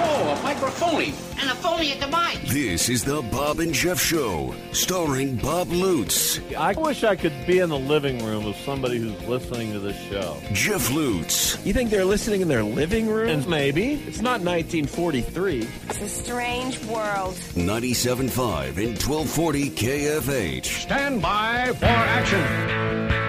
[0.00, 1.12] Oh, a microphone.
[1.40, 2.40] And a phony at the mic.
[2.48, 7.58] This is the Bob and Jeff Show, starring Bob Lutz, I wish I could be
[7.58, 10.36] in the living room of somebody who's listening to this show.
[10.52, 13.28] Jeff Lutz, You think they're listening in their living room?
[13.28, 13.94] And maybe.
[14.06, 15.68] it's not 1943.
[15.88, 17.34] It's a strange world.
[17.54, 20.64] 97.5 and 1240 KFH.
[20.82, 23.27] Stand by for action.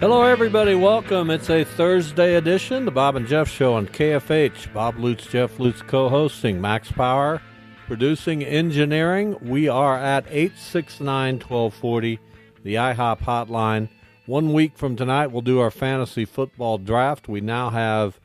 [0.00, 0.74] Hello, everybody.
[0.74, 1.28] Welcome.
[1.28, 4.72] It's a Thursday edition, the Bob and Jeff Show on KFH.
[4.72, 7.42] Bob Lutz, Jeff Lutz co hosting, Max Power
[7.86, 9.36] producing, engineering.
[9.42, 12.18] We are at 869 1240,
[12.62, 13.90] the IHOP hotline.
[14.24, 17.28] One week from tonight, we'll do our fantasy football draft.
[17.28, 18.18] We now have,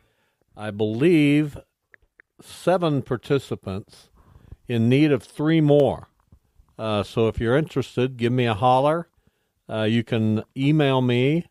[0.56, 1.58] I believe,
[2.42, 4.09] seven participants
[4.70, 6.08] in need of three more.
[6.80, 9.09] Uh, so if you're interested, give me a holler.
[9.70, 11.48] Uh, you can email me,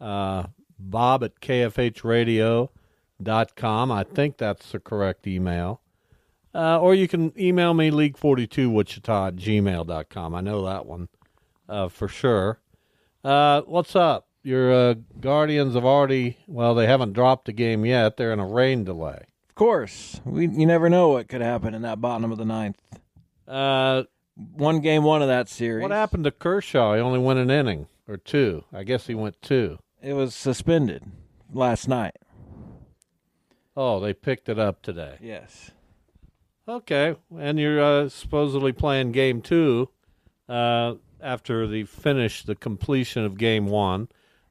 [0.00, 0.44] uh,
[0.78, 3.92] bob at kfhradio.com.
[3.92, 5.80] I think that's the correct email.
[6.54, 10.34] Uh, or you can email me, league42wichita at gmail.com.
[10.34, 11.08] I know that one
[11.68, 12.60] uh, for sure.
[13.24, 14.28] Uh, what's up?
[14.44, 18.16] Your uh, Guardians have already, well, they haven't dropped a game yet.
[18.16, 19.24] They're in a rain delay.
[19.48, 20.20] Of course.
[20.24, 22.80] We you never know what could happen in that bottom of the ninth.
[23.48, 24.04] Uh,
[24.36, 25.82] One game one of that series.
[25.82, 26.94] what happened to Kershaw?
[26.94, 28.64] He only went an inning or two.
[28.72, 29.78] I guess he went two.
[30.04, 31.02] It was suspended
[31.50, 32.16] last night.
[33.74, 35.16] Oh, they picked it up today.
[35.18, 35.70] Yes.
[36.68, 39.88] Okay, and you're uh, supposedly playing game two
[40.46, 44.08] uh, after the finish, the completion of game one.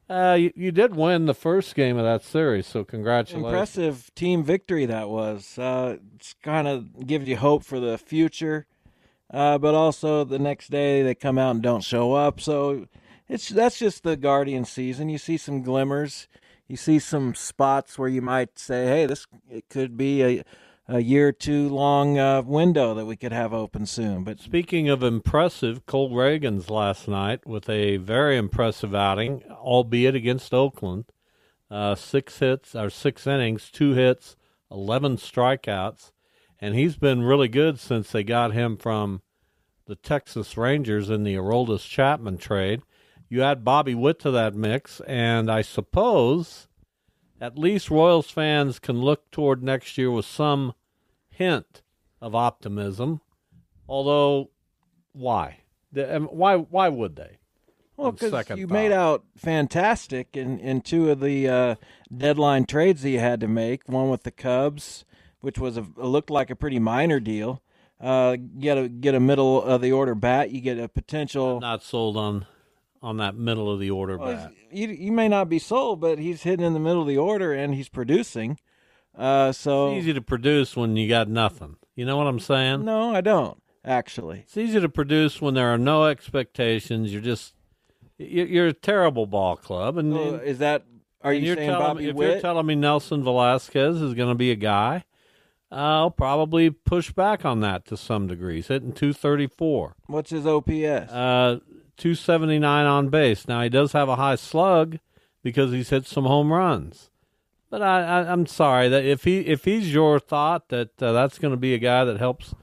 [0.10, 3.46] Uh, you, you did win the first game of that series, so congratulations.
[3.46, 5.60] Impressive team victory that was.
[5.60, 8.66] Uh, it's kind of gives you hope for the future,
[9.32, 12.42] uh, but also the next day they come out and don't show up.
[12.42, 12.88] So
[13.28, 15.10] it's that's just the Guardian season.
[15.10, 16.28] You see some glimmers.
[16.68, 20.44] You see some spots where you might say, "Hey, this it could be a
[20.88, 24.90] a year or two long uh, window that we could have open soon." But Speaking
[24.90, 31.06] of impressive, Cole Ragans last night with a very impressive outing, albeit against Oakland.
[31.72, 34.36] Uh, six hits, or six innings, two hits,
[34.70, 36.12] 11 strikeouts.
[36.60, 39.22] And he's been really good since they got him from
[39.86, 42.84] the Texas Rangers in the Aroldis Chapman trade.
[43.34, 46.68] You add Bobby Witt to that mix, and I suppose
[47.42, 50.76] at least Royals fans can look toward next year with some
[51.30, 51.82] hint
[52.22, 53.22] of optimism.
[53.90, 54.52] Although,
[55.14, 55.62] why?
[55.98, 56.58] Um, Why?
[56.58, 57.40] Why would they?
[57.98, 58.72] Well, because you thought.
[58.72, 61.76] made out fantastic in, in two of the uh,
[62.16, 63.90] deadline trades that you had to make.
[63.90, 65.06] One with the Cubs,
[65.40, 67.64] which was a looked like a pretty minor deal.
[68.00, 70.52] Uh, get a get a middle of the order bat.
[70.52, 71.60] You get a potential.
[71.60, 72.46] Not sold on
[73.04, 74.54] on that middle of the order Well, bat.
[74.72, 77.54] you you may not be sold, but he's hitting in the middle of the order
[77.54, 78.58] and he's producing.
[79.16, 81.76] Uh, so It's easy to produce when you got nothing.
[81.96, 82.84] You know what I'm saying?
[82.86, 84.40] no, I don't actually.
[84.40, 87.12] It's easy to produce when there are no expectations.
[87.12, 87.54] You're just
[88.18, 90.86] you- you're a terrible ball club, and, So is that?
[91.22, 92.32] Are you you're saying telling Bobby me, if Witt?
[92.32, 95.04] you're telling me Nelson Velazquez is going to be a guy,
[95.72, 98.56] I'll probably push back on that to some degree.
[98.58, 101.12] He's hitting 234, What's his OPS?
[101.12, 101.60] uh,
[101.98, 103.48] 279 on base.
[103.48, 105.00] Now he does have a high slug
[105.44, 107.10] because he's hit some home runs.
[107.70, 111.40] But I, I, I'm sorry that if he if he's your thought that uh, that's
[111.40, 112.54] going to be a guy that helps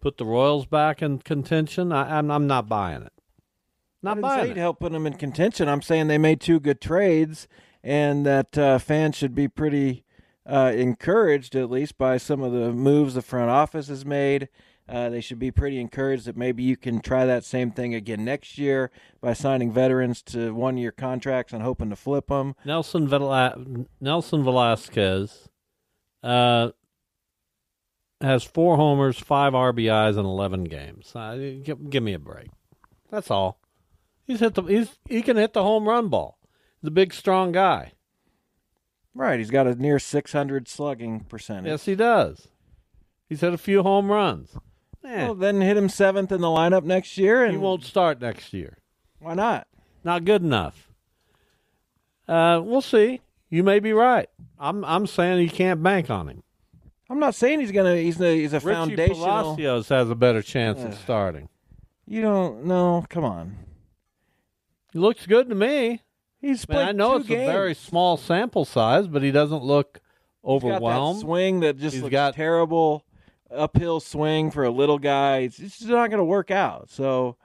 [0.00, 3.12] put the Royals back in contention, I, I'm I'm not buying it.
[4.04, 4.54] I Not buying it.
[4.54, 5.68] to help put them in contention.
[5.68, 7.48] I'm saying they made two good trades,
[7.82, 10.04] and that uh, fans should be pretty
[10.44, 14.48] uh, encouraged, at least by some of the moves the front office has made.
[14.88, 18.24] Uh, they should be pretty encouraged that maybe you can try that same thing again
[18.24, 18.90] next year
[19.20, 22.54] by signing veterans to one-year contracts and hoping to flip them.
[22.64, 23.56] Nelson Vela-
[24.00, 25.48] Nelson Velazquez
[26.22, 26.70] uh,
[28.20, 31.14] has four homers, five RBIs in eleven games.
[31.16, 32.48] Uh, give, give me a break.
[33.10, 33.58] That's all.
[34.24, 36.38] He's hit the he's he can hit the home run ball.
[36.80, 37.92] He's a big, strong guy.
[39.14, 41.70] Right, he's got a near 600 slugging percentage.
[41.70, 42.48] Yes, he does.
[43.28, 44.56] He's hit a few home runs.
[45.06, 48.20] Eh, Well, then hit him seventh in the lineup next year, and he won't start
[48.20, 48.78] next year.
[49.20, 49.66] why not?
[50.04, 50.88] Not good enough.
[52.28, 53.20] Uh, we'll see.
[53.50, 54.28] You may be right.
[54.58, 56.42] I'm I'm saying you can't bank on him.
[57.08, 57.96] I'm not saying he's gonna.
[57.96, 59.24] He's a he's a Richie foundational.
[59.54, 61.48] Palacios has a better chance of starting.
[62.06, 63.04] You don't know.
[63.08, 63.56] Come on.
[64.92, 66.02] He looks good to me.
[66.40, 67.48] He's I, know it's games.
[67.48, 70.00] a very small sample size, but he doesn't look
[70.44, 71.20] He's got that overwhelmed.
[71.20, 73.04] swing that just He's looks got- terrible.
[73.50, 75.38] Uphill swing for a little guy.
[75.38, 76.90] It's it's just not going to work out.
[76.90, 77.36] So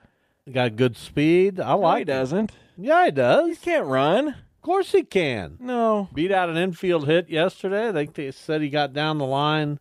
[0.46, 1.60] He got good speed.
[1.60, 2.06] I no, like he it.
[2.06, 2.52] doesn't.
[2.78, 3.50] Yeah, he does.
[3.50, 4.30] He can't run.
[4.30, 5.58] Of course he can.
[5.60, 6.10] No.
[6.14, 7.90] Beat out an infield hit yesterday.
[7.90, 9.80] I think they said he got down the line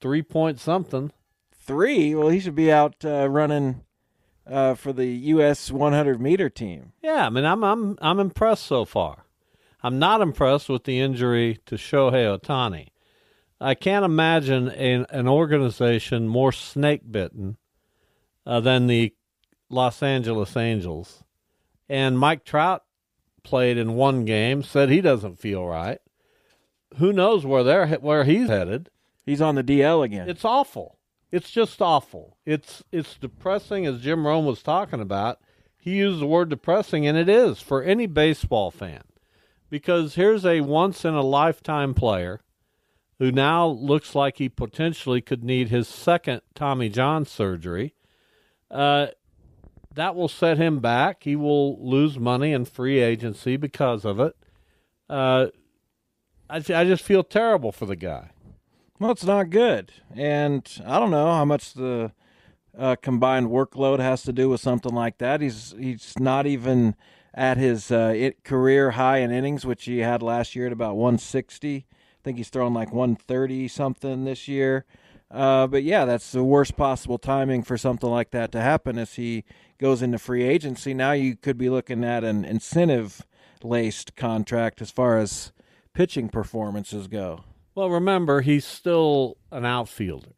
[0.00, 1.12] three point something.
[1.52, 2.14] Three.
[2.14, 3.82] Well, he should be out uh, running
[4.46, 5.72] uh, for the U.S.
[5.72, 6.92] 100 meter team.
[7.02, 9.24] Yeah, I mean, I'm I'm I'm impressed so far.
[9.82, 12.88] I'm not impressed with the injury to Shohei Ohtani.
[13.60, 17.56] I can't imagine an, an organization more snake bitten
[18.44, 19.14] uh, than the
[19.70, 21.24] Los Angeles Angels.
[21.88, 22.84] And Mike Trout
[23.42, 26.00] played in one game, said he doesn't feel right.
[26.98, 28.90] Who knows where they're where he's headed?
[29.24, 30.28] He's on the DL again.
[30.28, 30.98] It's awful.
[31.30, 32.36] It's just awful.
[32.44, 35.40] It's it's depressing as Jim Rome was talking about.
[35.76, 39.02] He used the word depressing and it is for any baseball fan.
[39.68, 42.40] Because here's a once in a lifetime player
[43.18, 47.94] who now looks like he potentially could need his second Tommy John surgery.
[48.70, 49.08] Uh,
[49.94, 51.24] that will set him back.
[51.24, 54.36] He will lose money in free agency because of it.
[55.08, 55.46] Uh,
[56.50, 58.30] I, I just feel terrible for the guy.
[58.98, 62.12] Well, it's not good, and I don't know how much the
[62.78, 65.40] uh, combined workload has to do with something like that.
[65.40, 66.94] He's he's not even
[67.34, 70.96] at his uh, it, career high in innings, which he had last year at about
[70.96, 71.86] 160.
[72.26, 74.84] I think he's throwing like 130 something this year.
[75.30, 79.14] Uh, but yeah, that's the worst possible timing for something like that to happen as
[79.14, 79.44] he
[79.78, 80.92] goes into free agency.
[80.92, 83.24] Now you could be looking at an incentive
[83.62, 85.52] laced contract as far as
[85.94, 87.44] pitching performances go.
[87.76, 90.34] Well, remember he's still an outfielder,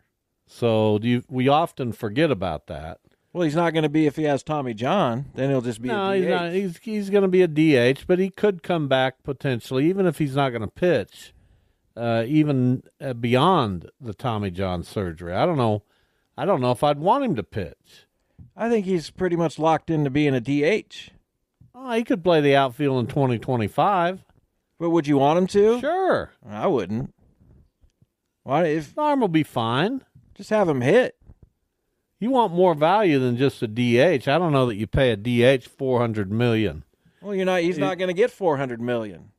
[0.47, 2.99] so do you, we often forget about that.
[3.33, 5.31] Well, he's not going to be if he has Tommy John.
[5.35, 6.53] Then he'll just be no, a he's not.
[6.53, 10.19] He's he's going to be a DH, but he could come back potentially, even if
[10.19, 11.33] he's not going to pitch,
[11.99, 15.35] uh, even uh, beyond the Tommy John surgery.
[15.35, 15.83] I don't know.
[16.37, 18.07] I don't know if I'd want him to pitch.
[18.57, 21.11] I think he's pretty much locked into being a DH.
[21.75, 24.25] Oh, he could play the outfield in twenty twenty five.
[24.79, 25.81] But would you want him to?
[25.81, 27.15] Sure, I wouldn't.
[28.45, 30.05] Why if his arm will be fine.
[30.35, 31.17] just have him hit?
[32.21, 34.27] You want more value than just a DH.
[34.29, 36.85] I don't know that you pay a DH four hundred million.
[37.21, 37.63] Well, you're not.
[37.63, 39.31] He's not going to get 400 million.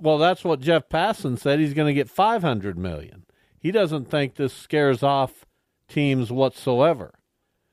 [0.00, 1.58] Well, that's what Jeff Passan said.
[1.60, 3.24] He's going to get five hundred million.
[3.58, 5.44] He doesn't think this scares off
[5.88, 7.14] teams whatsoever.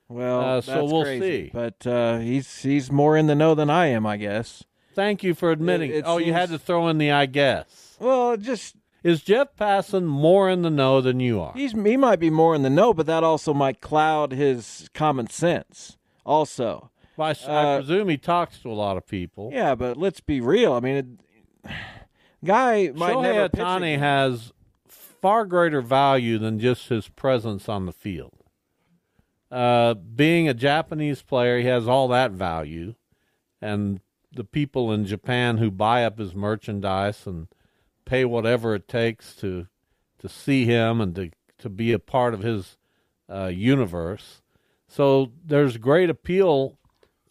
[0.08, 1.46] Well, Uh, so we'll crazy.
[1.46, 1.52] see.
[1.54, 4.64] But uh, he's he's more in the know than I am, I guess.
[4.94, 5.90] Thank you for admitting.
[5.92, 7.98] It- it oh, you had to throw in the I guess.
[8.00, 11.54] Well, just Is Jeff Passan more in the know than you are?
[11.56, 15.28] he's he might be more in the know, but that also might cloud his common
[15.30, 15.98] sense.
[16.26, 19.50] Also, Well, I, s- I uh, presume he talks to a lot of people.
[19.54, 19.76] yeah.
[19.76, 20.74] But let's be real.
[20.74, 20.96] I mean,
[21.66, 21.72] it,
[22.46, 24.54] guy might never Shohei pitch Ohtani has
[24.88, 28.34] far greater value than just his presence on the field.
[29.52, 32.96] Uh, being a Japanese player, he has all that value,
[33.62, 34.00] and
[34.34, 37.48] the people in Japan who buy up his merchandise and
[38.06, 39.68] pay whatever it takes to
[40.20, 42.78] to see him and to to be a part of his
[43.30, 44.42] uh, universe.
[44.88, 46.78] So there's great appeal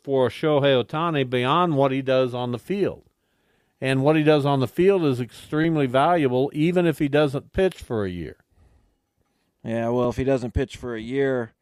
[0.02, 3.04] for Shohei Ohtani beyond what he does on the field.
[3.85, 7.75] And what he does on the field is extremely valuable, even if he doesn't pitch
[7.75, 8.38] for a year.
[9.62, 11.53] Yeah, well, if he doesn't pitch for a year,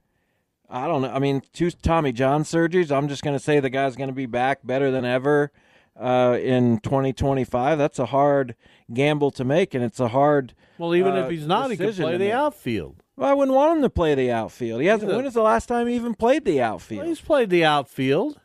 [0.70, 1.10] I don't know.
[1.10, 2.96] I mean, two Tommy John surgeries.
[2.96, 5.50] I'm just going to say the guy's going to be back better than ever
[5.98, 7.76] uh, in 2025.
[7.76, 8.54] That's a hard
[8.94, 10.54] gamble to make, and it's a hard.
[10.78, 13.02] Well, even uh, if he's not, he can play the outfield.
[13.16, 14.80] Well, I wouldn't want him to play the outfield.
[14.80, 15.12] He hasn't.
[15.12, 17.04] When is the last time he even played the Well, outfield?
[17.04, 18.38] he's played the outfield.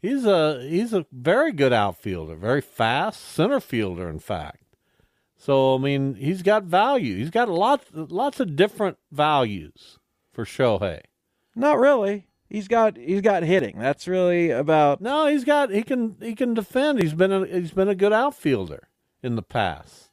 [0.00, 4.62] He's a he's a very good outfielder, very fast center fielder, in fact.
[5.36, 7.16] So I mean, he's got value.
[7.16, 9.98] He's got lots lots of different values
[10.32, 11.00] for Shohei.
[11.56, 12.26] Not really.
[12.48, 13.78] He's got he's got hitting.
[13.78, 15.00] That's really about.
[15.00, 17.02] No, he's got he can he can defend.
[17.02, 18.88] He's been a, he's been a good outfielder
[19.22, 20.10] in the past.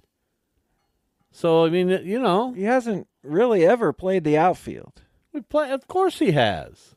[1.31, 5.03] So I mean, you know, He hasn't really ever played the outfield.
[5.31, 5.71] we play.
[5.71, 6.94] Of course, he has.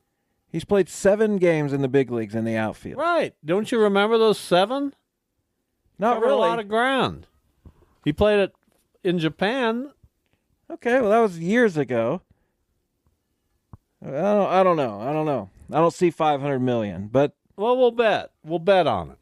[0.51, 2.99] He's played seven games in the big leagues in the outfield.
[2.99, 3.35] Right?
[3.45, 4.95] Don't you remember those seven?
[5.99, 6.37] Not Covered really.
[6.39, 7.27] a lot of ground.
[8.05, 8.55] He played it
[9.05, 9.91] in Japan.
[10.71, 12.23] Okay, well that was years ago.
[14.05, 15.01] I don't, I don't know.
[15.01, 15.51] I don't know.
[15.73, 18.31] I don't see 500 million, but Well, we'll bet.
[18.45, 19.19] We'll bet on it.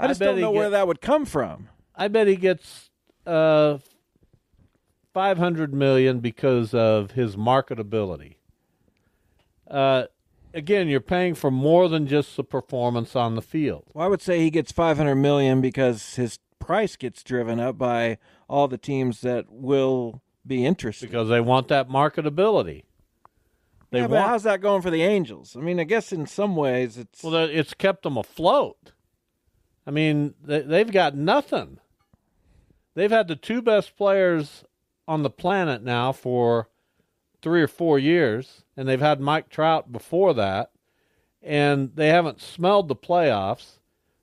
[0.00, 1.68] I just bet don't know where get- that would come from.
[1.94, 2.90] I bet he gets
[3.26, 3.78] uh,
[5.12, 8.34] five hundred million because of his marketability.
[9.70, 10.06] Uh,
[10.54, 13.84] again, you're paying for more than just the performance on the field.
[13.92, 18.18] Well, I would say he gets 500 million because his price gets driven up by
[18.48, 21.10] all the teams that will be interested.
[21.10, 22.84] because they want that marketability.
[23.90, 25.56] They yeah, but want how's that going for the Angels?
[25.56, 28.92] I mean, I guess in some ways it's well, it's kept them afloat.
[29.86, 31.78] I mean, they've got nothing.
[32.94, 34.64] They've had the two best players
[35.06, 36.68] on the planet now for
[37.44, 40.70] three or four years, and they've had Mike Trout before that,
[41.42, 43.78] and they haven't smelled the playoffs.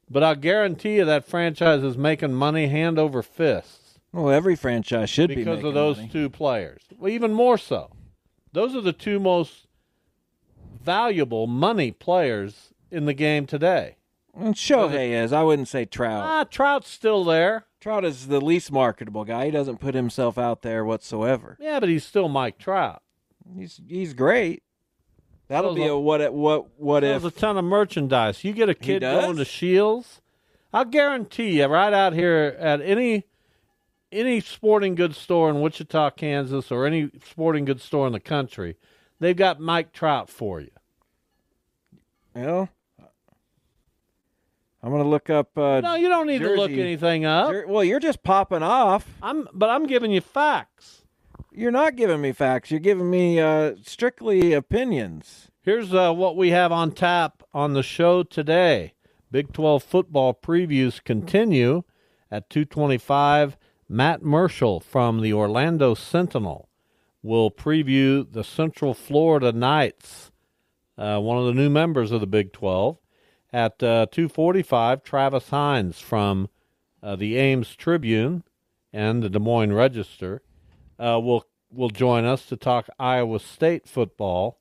[0.10, 4.00] But I guarantee you that franchise is making money hand over fists.
[4.12, 6.10] well, every franchise should be because of those money.
[6.10, 6.82] two players.
[6.98, 7.92] Well, even more so.
[8.51, 9.68] Those are the two most
[10.84, 13.98] valuable money players in the game today.
[14.36, 15.32] And Shohei is.
[15.32, 16.24] I wouldn't say Trout.
[16.24, 17.66] Ah, Trout's still there.
[17.80, 19.46] Trout is the least marketable guy.
[19.46, 21.58] He doesn't put himself out there whatsoever.
[21.60, 23.01] Yeah, but he's still Mike Trout.
[23.57, 24.63] He's he's great.
[25.48, 28.43] That'll be a- a what what what There's if a ton of merchandise.
[28.43, 30.21] You get a kid going to Shields.
[30.74, 33.25] I'll guarantee you, right out here at any
[34.12, 38.77] any sporting goods store in Wichita, Kansas, or any sporting goods store in the country,
[39.19, 40.71] they've got Mike Trout for you.
[42.36, 42.69] know.
[44.83, 45.55] I'm gonna look up.
[45.57, 47.51] Uh, No, you don't need to look anything up.
[47.51, 49.05] Jer- well, you're just popping off.
[49.21, 51.00] I'm, but I'm giving you facts.
[51.53, 52.72] You're not giving me facts.
[52.72, 55.51] You're giving me uh, strictly opinions.
[55.62, 58.93] Here's uh, what we have on tap on the show today.
[59.29, 61.84] Big 12 football previews continue
[62.31, 63.58] at 225.
[63.89, 66.70] Matt Murschel from the Orlando Sentinel
[67.22, 70.31] will preview the Central Florida Knights,
[70.98, 72.98] uh, one of the new members of the Big 12.
[73.51, 76.48] At uh, 245, Travis Hines from
[77.03, 78.43] uh, the Ames Tribune
[78.93, 80.41] and the Des Moines Register
[81.01, 84.60] uh, will will join us to talk Iowa State football.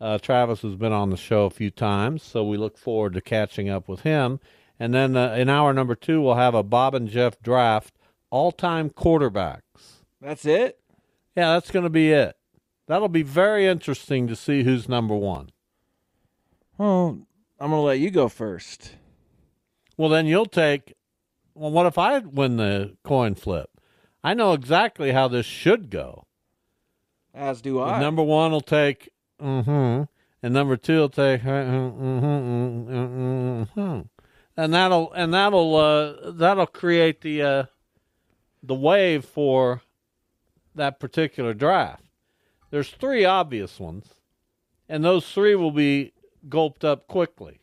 [0.00, 3.20] Uh, Travis has been on the show a few times, so we look forward to
[3.20, 4.40] catching up with him.
[4.78, 7.94] And then uh, in hour number two, we'll have a Bob and Jeff draft
[8.30, 10.02] all-time quarterbacks.
[10.20, 10.80] That's it.
[11.34, 12.36] Yeah, that's going to be it.
[12.86, 15.50] That'll be very interesting to see who's number one.
[16.78, 17.26] Well,
[17.58, 18.96] I'm gonna let you go first.
[19.96, 20.94] Well, then you'll take.
[21.54, 23.70] Well, what if I win the coin flip?
[24.26, 26.26] I know exactly how this should go.
[27.32, 28.00] As do I.
[28.00, 29.08] Number one will take,
[29.40, 30.02] mm-hmm,
[30.42, 34.00] and number two will take, mm-hmm, mm-hmm, mm-hmm.
[34.56, 37.64] and that'll and that'll uh, that'll create the uh,
[38.64, 39.82] the wave for
[40.74, 42.02] that particular draft.
[42.70, 44.08] There's three obvious ones,
[44.88, 46.14] and those three will be
[46.48, 47.60] gulped up quickly.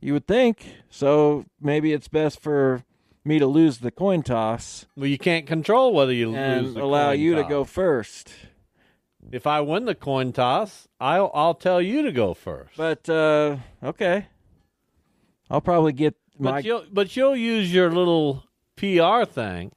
[0.00, 0.76] You would think.
[0.88, 2.82] So maybe it's best for
[3.24, 7.34] me to lose the coin toss Well, you can't control whether you lose allow you
[7.34, 8.32] to go first.
[9.30, 12.76] If I win the coin toss, I'll I'll tell you to go first.
[12.76, 14.26] But uh, okay,
[15.48, 18.44] I'll probably get But you'll but you'll use your little
[18.76, 19.72] PR thing.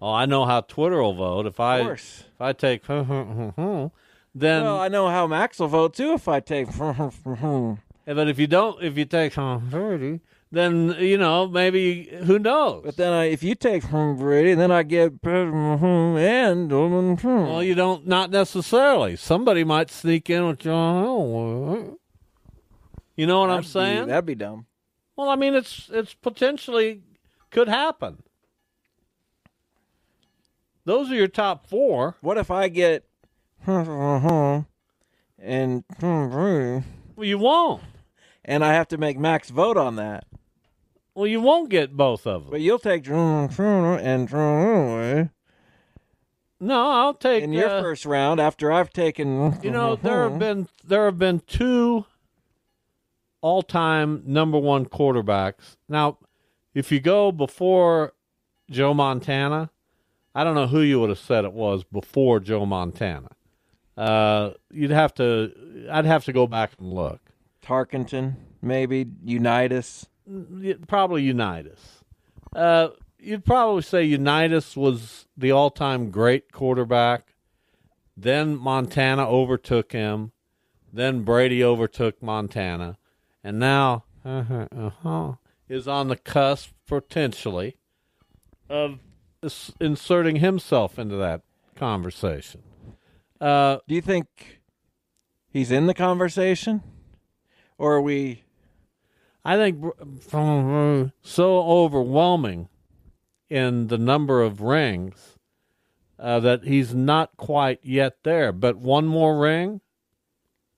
[0.00, 1.46] Oh, I know how Twitter will vote.
[1.46, 2.24] If I Of course.
[2.34, 3.90] if I take then
[4.62, 6.68] Well, I know how Max will vote too if I take.
[6.78, 9.34] but if you don't if you take
[10.52, 12.82] then you know maybe who knows.
[12.84, 13.84] But then I, if you take
[14.16, 19.16] Brady, then I get and well, you don't not necessarily.
[19.16, 21.96] Somebody might sneak in with John.
[23.16, 24.08] You know what I'm That'd be- saying?
[24.08, 24.66] that'd be dumb.
[25.16, 27.02] Well, I mean, it's it's potentially
[27.50, 28.22] could happen.
[30.84, 32.16] Those are your top four.
[32.20, 33.04] What if I get
[33.66, 33.86] and
[36.00, 36.84] Well,
[37.26, 37.82] you won't.
[38.46, 40.24] And I have to make Max vote on that?
[41.14, 42.50] Well, you won't get both of them.
[42.52, 43.02] But you'll take
[43.96, 44.28] and
[46.60, 49.58] No, I'll take in your uh, first round after I've taken.
[49.62, 52.06] You know, there have been there have been two
[53.42, 55.76] all-time number one quarterbacks.
[55.88, 56.18] Now,
[56.74, 58.14] if you go before
[58.70, 59.70] Joe Montana,
[60.34, 63.30] I don't know who you would have said it was before Joe Montana.
[63.96, 65.86] Uh, you'd have to.
[65.90, 67.20] I'd have to go back and look.
[67.66, 70.06] Tarkenton, maybe Unitas.
[70.86, 72.04] Probably Unitas.
[72.54, 77.34] Uh, you'd probably say Unitas was the all-time great quarterback.
[78.16, 80.32] Then Montana overtook him.
[80.92, 82.96] Then Brady overtook Montana,
[83.44, 85.32] and now uh-huh, uh-huh,
[85.68, 87.76] is on the cusp potentially
[88.70, 89.00] of
[89.78, 91.42] inserting himself into that
[91.74, 92.62] conversation.
[93.38, 94.62] Uh, Do you think
[95.50, 96.82] he's in the conversation,
[97.78, 98.44] or are we?
[99.44, 99.84] I think
[101.22, 102.68] so overwhelming
[103.48, 105.36] in the number of rings
[106.18, 108.52] uh, that he's not quite yet there.
[108.52, 109.80] But one more ring,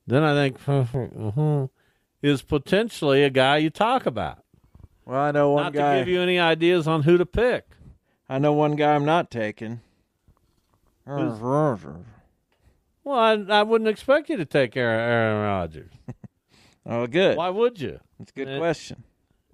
[0.07, 1.69] then I think uh-huh,
[2.23, 4.45] is potentially a guy you talk about.
[5.05, 5.95] Well, I know one not guy.
[5.95, 7.65] to give you any ideas on who to pick.
[8.29, 9.81] I know one guy I'm not taking.
[13.03, 15.91] Well, I, I wouldn't expect you to take Aaron, Aaron Rodgers.
[16.89, 17.37] Oh, good.
[17.37, 18.01] Why would you?
[18.19, 19.05] That's a good Uh, question.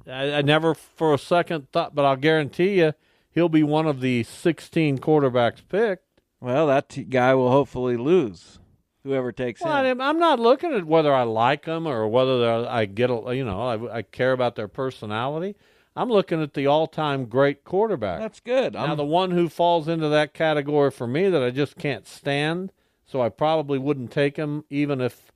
[0.06, 2.92] I, I never for a second thought, but I'll guarantee you
[3.30, 6.04] he'll be one of the 16 quarterbacks picked.
[6.40, 8.58] Well, that t- guy will hopefully lose.
[9.02, 10.00] Whoever takes Well, him.
[10.00, 13.60] I'm not looking at whether I like them or whether I get, a, you know,
[13.60, 15.56] I, I care about their personality.
[15.96, 18.20] I'm looking at the all-time great quarterback.
[18.20, 18.72] That's good.
[18.74, 22.06] now, I'm, the one who falls into that category for me that I just can't
[22.06, 22.72] stand,
[23.04, 25.32] so I probably wouldn't take him even if,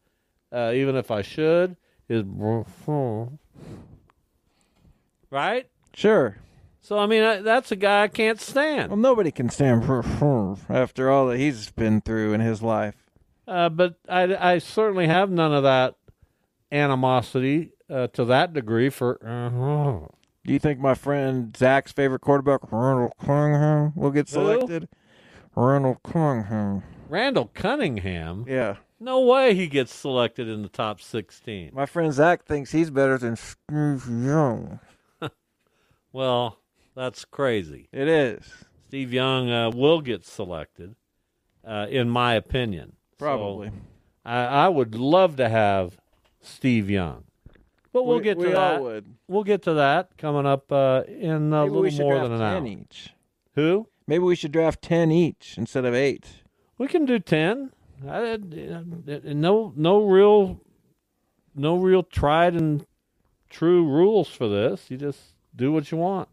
[0.52, 1.76] uh, even if I should,
[2.08, 2.24] is
[5.30, 5.68] right.
[5.94, 6.36] sure.
[6.80, 8.90] So I mean, I, that's a guy I can't stand.
[8.90, 9.84] Well, nobody can stand
[10.70, 12.94] after all that he's been through in his life.
[13.46, 15.96] Uh, but I, I certainly have none of that
[16.70, 19.18] animosity uh, to that degree for.
[19.26, 20.06] uh
[20.46, 24.34] Do you think my friend Zach's favorite quarterback, Randall Cunningham, will get Who?
[24.34, 24.88] selected?
[25.54, 26.82] Randall Cunningham.
[27.08, 28.44] Randall Cunningham.
[28.46, 28.76] Yeah.
[29.00, 31.70] No way he gets selected in the top 16.
[31.72, 34.80] My friend Zach thinks he's better than Steve Young.
[36.12, 36.58] Well,
[36.96, 37.88] that's crazy.
[37.92, 38.64] It is.
[38.88, 40.94] Steve Young uh, will get selected,
[41.66, 42.94] uh, in my opinion.
[43.12, 43.70] So, Probably.
[44.24, 45.98] I, I would love to have
[46.40, 47.24] Steve Young.
[47.92, 48.76] But we'll We- get to we that.
[48.78, 49.14] all would.
[49.28, 52.40] We'll get to that coming up uh, in a Maybe little more than an 10
[52.40, 52.66] hour.
[52.66, 53.10] each.
[53.54, 53.86] Who?
[54.06, 56.24] Maybe we should draft 10 each instead of 8.
[56.78, 57.72] We can do ten.
[58.06, 58.38] I,
[59.24, 60.60] no, no real,
[61.54, 62.86] no real tried and
[63.50, 64.90] true rules for this.
[64.90, 65.20] You just
[65.54, 66.28] do what you want.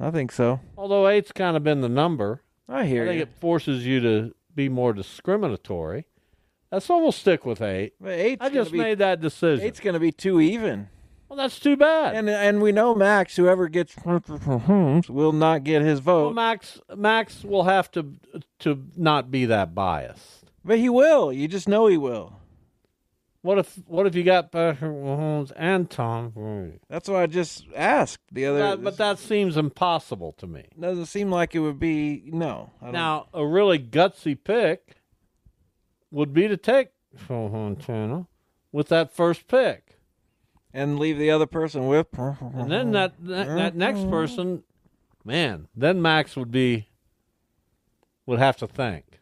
[0.00, 0.60] I think so.
[0.76, 3.10] Although eight's kind of been the number, I hear you.
[3.10, 3.22] I think you.
[3.22, 6.06] it forces you to be more discriminatory.
[6.70, 7.94] That's So we'll stick with eight.
[8.00, 9.64] But eight's I just be, made that decision.
[9.64, 10.88] Eight's going to be too even.
[11.28, 12.14] well, that's too bad.
[12.14, 16.34] And and we know Max, whoever gets will not get his well, vote.
[16.34, 18.14] Max, Max will have to
[18.60, 20.47] to not be that biased.
[20.68, 21.32] But he will.
[21.32, 22.36] You just know he will.
[23.40, 26.80] What if what if you got Patrick Mahomes and Tom Brady?
[26.90, 28.58] That's what I just asked the other.
[28.58, 30.66] That- but that seems impossible to me.
[30.78, 32.28] doesn't seem like it would be.
[32.34, 32.68] No.
[32.82, 34.96] Now, a really gutsy pick
[36.10, 36.88] would be to take
[37.26, 38.26] Joe Montana
[38.70, 39.94] with that first pick.
[40.74, 42.08] and leave the other person with.
[42.18, 44.64] And then that, that that next person,
[45.24, 46.88] man, then Max would be
[48.26, 49.17] would have to think.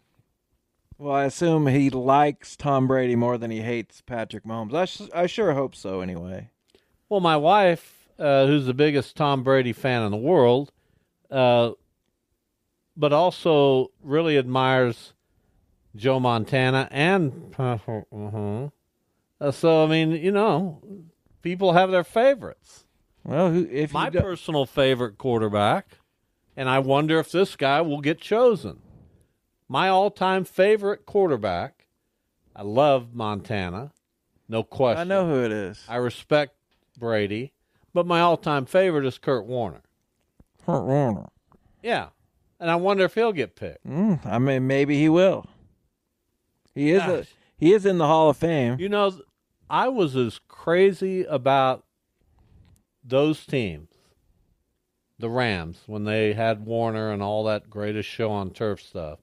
[0.98, 4.74] Well, I assume he likes Tom Brady more than he hates Patrick Mahomes.
[4.74, 6.00] I, sh- I sure hope so.
[6.00, 6.50] Anyway.
[7.08, 10.72] Well, my wife, uh, who's the biggest Tom Brady fan in the world,
[11.30, 11.72] uh,
[12.96, 15.12] but also really admires
[15.94, 18.72] Joe Montana and Mahomes.
[19.38, 20.80] Uh, so I mean, you know,
[21.42, 22.86] people have their favorites.
[23.22, 25.98] Well, who, if My personal favorite quarterback,
[26.56, 28.80] and I wonder if this guy will get chosen.
[29.68, 31.86] My all-time favorite quarterback.
[32.54, 33.92] I love Montana,
[34.48, 35.00] no question.
[35.00, 35.84] I know who it is.
[35.88, 36.54] I respect
[36.98, 37.52] Brady,
[37.92, 39.82] but my all-time favorite is Kurt Warner.
[40.64, 41.28] Kurt Warner.
[41.82, 42.08] Yeah,
[42.58, 43.86] and I wonder if he'll get picked.
[43.86, 45.46] Mm, I mean, maybe he will.
[46.74, 47.26] He is a
[47.58, 48.78] he is in the Hall of Fame.
[48.78, 49.12] You know,
[49.68, 51.84] I was as crazy about
[53.02, 53.90] those teams,
[55.18, 59.18] the Rams, when they had Warner and all that greatest show on turf stuff.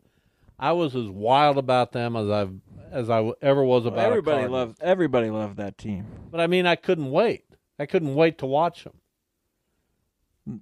[0.60, 2.54] I was as wild about them as I've
[2.92, 4.00] as I ever was about.
[4.00, 6.06] a everybody loved everybody loved that team.
[6.32, 7.46] but I mean, I couldn't wait.
[7.80, 8.94] I couldn't wait to watch them.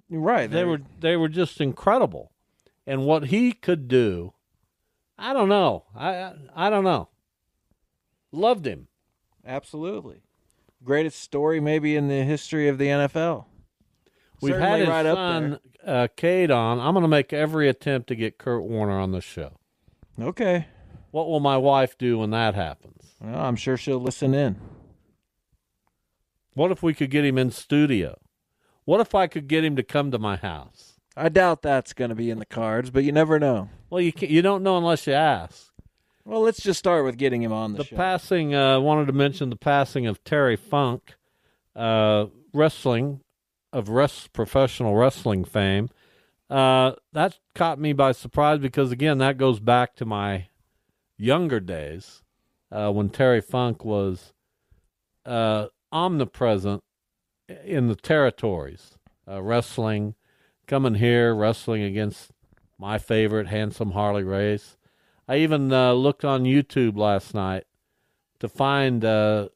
[0.08, 0.50] Right.
[0.50, 2.32] They were they were just incredible,
[2.86, 4.32] and what he could do,
[5.18, 5.84] I don't know.
[5.94, 7.08] I I, don't know.
[8.30, 8.88] Loved him.
[9.44, 10.22] absolutely
[10.84, 13.46] greatest story maybe in the history of the NFL.
[14.40, 16.80] We've Certainly had his right son, uh, Cade on.
[16.80, 19.58] I'm going to make every attempt to get Kurt Warner on the show.
[20.20, 20.66] Okay.
[21.10, 23.14] What will my wife do when that happens?
[23.20, 24.56] Well, I'm sure she'll listen in.
[26.54, 28.18] What if we could get him in studio?
[28.84, 30.94] What if I could get him to come to my house?
[31.16, 33.68] I doubt that's going to be in the cards, but you never know.
[33.90, 35.68] Well, you can, you don't know unless you ask.
[36.24, 37.96] Well, let's just start with getting him on the, The show.
[37.96, 38.54] passing.
[38.54, 41.14] Uh, wanted to mention the passing of Terry Funk,
[41.76, 43.20] uh, wrestling,
[43.72, 45.88] of rest, professional wrestling fame.
[46.52, 50.48] Uh, that caught me by surprise because again, that goes back to my
[51.16, 52.22] younger days
[52.70, 54.34] uh, when Terry Funk was
[55.24, 56.82] uh, omnipresent
[57.64, 60.14] in the territories, uh, wrestling,
[60.66, 62.32] coming here, wrestling against
[62.78, 64.76] my favorite, handsome Harley Race.
[65.26, 67.64] I even uh, looked on YouTube last night
[68.40, 69.00] to find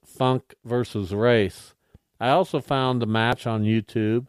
[0.03, 1.75] Funk versus Race.
[2.19, 4.29] I also found a match on YouTube,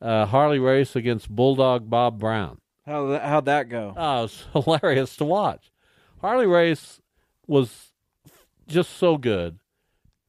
[0.00, 2.60] uh, Harley Race against Bulldog Bob Brown.
[2.86, 3.94] How th- how'd that go?
[3.96, 5.70] Oh, it was hilarious to watch.
[6.20, 7.00] Harley Race
[7.46, 7.88] was
[8.66, 9.58] just so good.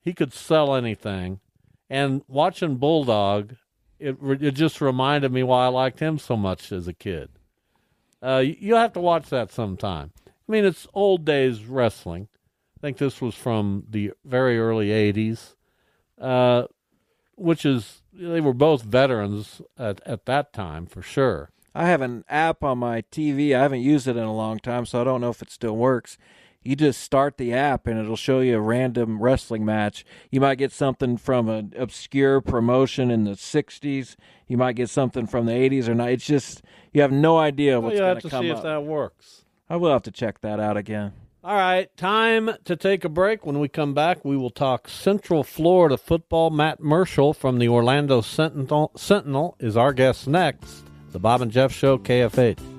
[0.01, 1.39] He could sell anything.
[1.89, 3.55] And watching Bulldog,
[3.99, 7.29] it it just reminded me why I liked him so much as a kid.
[8.21, 10.11] Uh, you- you'll have to watch that sometime.
[10.27, 12.27] I mean, it's old days wrestling.
[12.77, 15.55] I think this was from the very early '80s,
[16.19, 16.63] uh,
[17.39, 21.49] which is they were both veterans at at that time for sure.
[21.75, 23.55] I have an app on my TV.
[23.55, 25.77] I haven't used it in a long time, so I don't know if it still
[25.77, 26.17] works.
[26.61, 30.03] You just start the app and it'll show you a random wrestling match.
[30.29, 34.15] You might get something from an obscure promotion in the 60s.
[34.47, 36.09] You might get something from the 80s or not.
[36.09, 38.57] It's just, you have no idea what's Well, what's you going have to see up.
[38.57, 39.45] if that works.
[39.69, 41.13] I will have to check that out again.
[41.41, 43.45] All right, time to take a break.
[43.45, 46.49] When we come back, we will talk Central Florida football.
[46.49, 50.83] Matt Murschel from the Orlando Sentinel, Sentinel is our guest next.
[51.11, 52.78] The Bob and Jeff Show, KFH.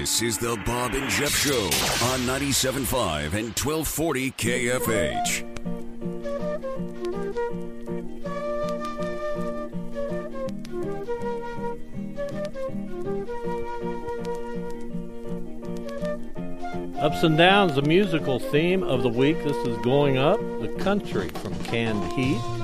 [0.00, 1.66] This is the Bob and Jeff Show
[2.06, 5.44] on 97.5 and 1240 KFH.
[16.98, 19.36] Ups and Downs, the musical theme of the week.
[19.44, 22.59] This is Going Up, the country from Canned Heat.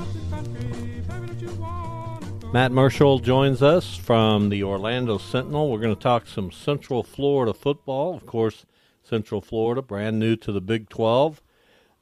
[2.52, 5.70] Matt Murschel joins us from the Orlando Sentinel.
[5.70, 8.14] We're going to talk some Central Florida football.
[8.14, 8.64] Of course,
[9.02, 11.42] Central Florida, brand new to the Big 12.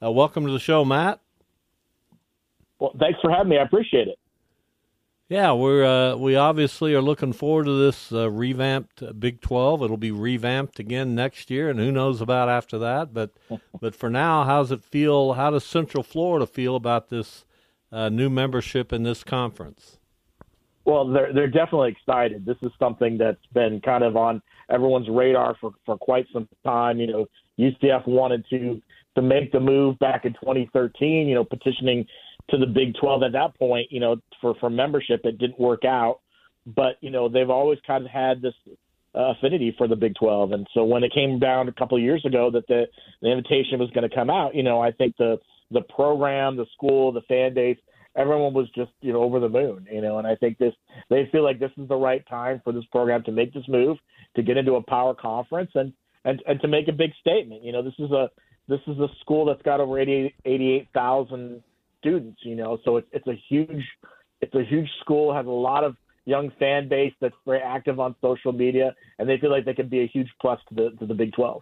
[0.01, 1.19] Uh, welcome to the show, Matt.
[2.79, 3.57] Well, thanks for having me.
[3.57, 4.19] I appreciate it.
[5.27, 9.81] Yeah, we're uh, we obviously are looking forward to this uh, revamped Big Twelve.
[9.81, 13.11] It'll be revamped again next year, and who knows about after that.
[13.11, 13.31] But
[13.81, 15.33] but for now, how's it feel?
[15.33, 17.43] How does Central Florida feel about this
[17.91, 19.97] uh, new membership in this conference?
[20.85, 22.45] Well, they're they're definitely excited.
[22.45, 26.99] This is something that's been kind of on everyone's radar for for quite some time.
[26.99, 27.25] You know,
[27.59, 28.81] UCF wanted to
[29.15, 31.27] to make the move back in 2013.
[31.27, 32.05] You know, petitioning
[32.51, 33.91] to the Big 12 at that point.
[33.91, 36.19] You know, for for membership, it didn't work out.
[36.67, 38.53] But you know, they've always kind of had this
[39.15, 42.03] uh, affinity for the Big 12, and so when it came down a couple of
[42.03, 42.85] years ago that the
[43.23, 45.39] the invitation was going to come out, you know, I think the
[45.71, 47.77] the program, the school, the fan base
[48.15, 50.73] everyone was just you know over the moon you know and i think this
[51.09, 53.97] they feel like this is the right time for this program to make this move
[54.35, 57.71] to get into a power conference and and and to make a big statement you
[57.71, 58.29] know this is a
[58.67, 61.63] this is a school that's got over 88,000
[61.99, 63.83] students, you know, so it's, it's a huge,
[64.41, 68.15] it's a huge school, has a lot of young fan base that's very active on
[68.21, 71.05] social media, and they feel like they could be a huge plus to the, to
[71.05, 71.61] the Big 12.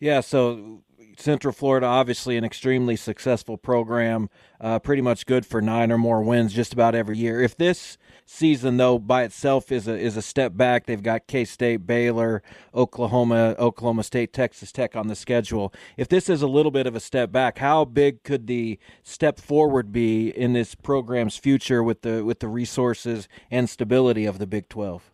[0.00, 0.82] Yeah, so
[1.16, 4.28] Central Florida, obviously an extremely successful program,
[4.60, 7.40] uh, pretty much good for nine or more wins just about every year.
[7.40, 11.44] If this season, though, by itself is a is a step back, they've got K
[11.44, 12.42] State, Baylor,
[12.74, 15.72] Oklahoma, Oklahoma State, Texas Tech on the schedule.
[15.96, 19.38] If this is a little bit of a step back, how big could the step
[19.38, 24.46] forward be in this program's future with the with the resources and stability of the
[24.46, 25.13] Big Twelve?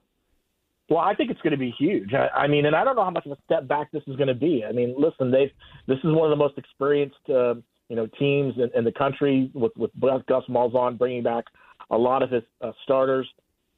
[0.91, 2.13] Well, I think it's going to be huge.
[2.13, 4.17] I, I mean, and I don't know how much of a step back this is
[4.17, 4.65] going to be.
[4.69, 5.51] I mean, listen, they've
[5.87, 7.55] this is one of the most experienced, uh,
[7.89, 11.45] you know, teams in, in the country with with Gus Malzahn bringing back
[11.91, 13.29] a lot of his uh, starters.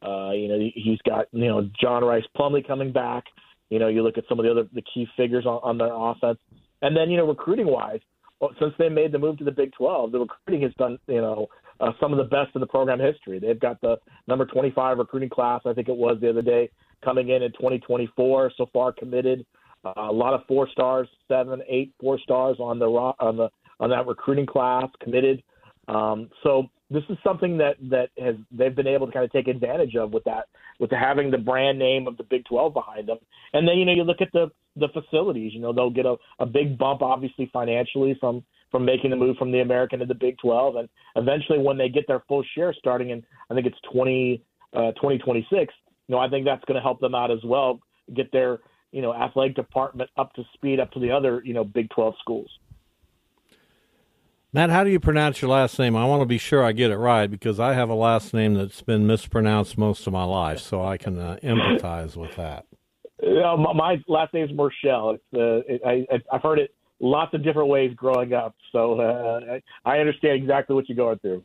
[0.03, 3.25] Uh, you know, he's got you know John Rhys Plumlee coming back.
[3.68, 5.92] You know, you look at some of the other the key figures on, on their
[5.92, 6.38] offense,
[6.81, 8.01] and then you know, recruiting wise,
[8.40, 11.20] well, since they made the move to the Big 12, the recruiting has done you
[11.20, 11.46] know
[11.79, 13.38] uh, some of the best in the program history.
[13.38, 13.98] They've got the
[14.29, 16.70] number 25 recruiting class, I think it was the other day
[17.03, 19.45] coming in in 2024 so far committed.
[19.85, 23.49] Uh, a lot of four stars, seven, eight four stars on the on the
[23.81, 25.43] on that recruiting class committed.
[25.88, 29.49] Um, so this is something that that has they've been able to kind of take
[29.49, 30.47] advantage of with that
[30.79, 33.19] with having the brand name of the Big 12 behind them.
[33.53, 35.53] And then you know you look at the the facilities.
[35.53, 39.37] You know they'll get a, a big bump obviously financially from from making the move
[39.37, 42.73] from the American to the Big 12, and eventually when they get their full share
[42.79, 44.43] starting in I think it's 20
[44.75, 45.75] uh, 2026
[46.09, 47.81] you know, I think that's going to help them out as well,
[48.15, 48.61] get their,
[48.91, 52.15] you know, athletic department up to speed, up to the other, you know, Big 12
[52.21, 52.51] schools.
[54.55, 55.97] Matt, how do you pronounce your last name?
[55.97, 58.53] I want to be sure I get it right because I have a last name
[58.53, 62.67] that's been mispronounced most of my life, so I can uh, empathize with that.
[63.23, 65.15] Uh, my last name is Murschel.
[65.15, 69.59] It's, uh, it, I, I've heard it lots of different ways growing up, so uh,
[69.87, 71.43] I understand exactly what you're going through.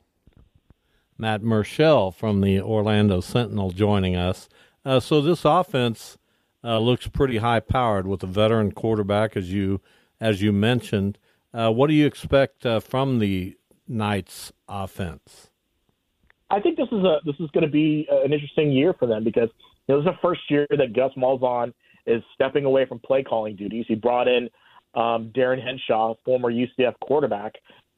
[1.17, 4.47] Matt Murschel from the Orlando Sentinel joining us.
[4.85, 6.17] Uh, so this offense
[6.63, 9.81] uh, looks pretty high powered with a veteran quarterback, as you
[10.19, 11.17] as you mentioned.
[11.53, 15.49] Uh, what do you expect uh, from the Knights offense?
[16.49, 19.23] I think this is a this is going to be an interesting year for them
[19.23, 19.49] because
[19.87, 21.73] you know, this is the first year that Gus Malzahn
[22.05, 23.85] is stepping away from play calling duties.
[23.87, 24.49] He brought in
[24.95, 27.53] um, Darin Hinshaw, former UCF quarterback,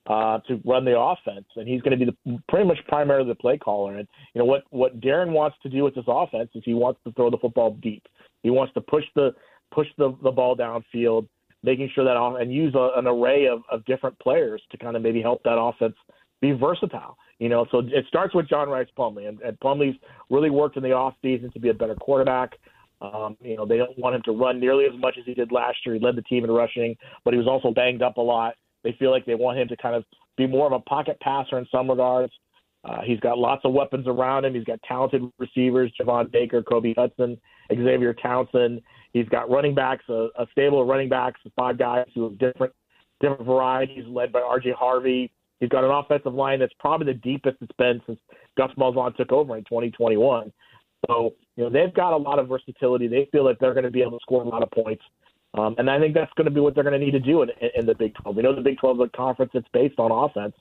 [0.08, 3.36] uh, to run the offense, and he's going to be the, pretty much primarily the
[3.36, 3.98] play caller.
[3.98, 7.00] And you know what what Darin wants to do with this offense is he wants
[7.06, 8.04] to throw the football deep.
[8.44, 9.34] He wants to push the
[9.72, 11.28] push the, the ball downfield,
[11.64, 14.96] making sure that off and use a, an array of, of different players to kind
[14.96, 15.96] of maybe help that offense
[16.42, 17.18] be versatile.
[17.38, 19.96] You know, so it starts with John Rhys Plumlee, and, and Plumlee's
[20.30, 22.54] really worked in the off season to be a better quarterback.
[23.02, 25.52] Um, you know, they don't want him to run nearly as much as he did
[25.52, 25.96] last year.
[25.96, 28.56] He led the team in rushing, but he was also banged up a lot.
[28.84, 30.04] They feel like they want him to kind of
[30.38, 32.34] be more of a pocket passer in some regards.
[32.86, 34.54] Uh, he's got lots of weapons around him.
[34.54, 37.38] He's got talented receivers, Javon Baker, Kobe Hudson,
[37.70, 38.82] Xavier Townsend.
[39.12, 42.74] He's got running backs, a, a stable of running backs, five guys who have different
[43.20, 44.72] different varieties, led by R.J.
[44.78, 45.30] Harvey.
[45.60, 48.18] He's got an offensive line that's probably the deepest it's been since
[48.58, 50.54] Gus Malzahn took over in 2021.
[51.08, 53.08] So, you know, they've got a lot of versatility.
[53.08, 55.04] They feel like they're going to be able to score a lot of points.
[55.56, 57.42] Um, and I think that's going to be what they're going to need to do
[57.42, 58.36] in, in the Big 12.
[58.36, 60.54] We know the Big 12 is a conference that's based on offense,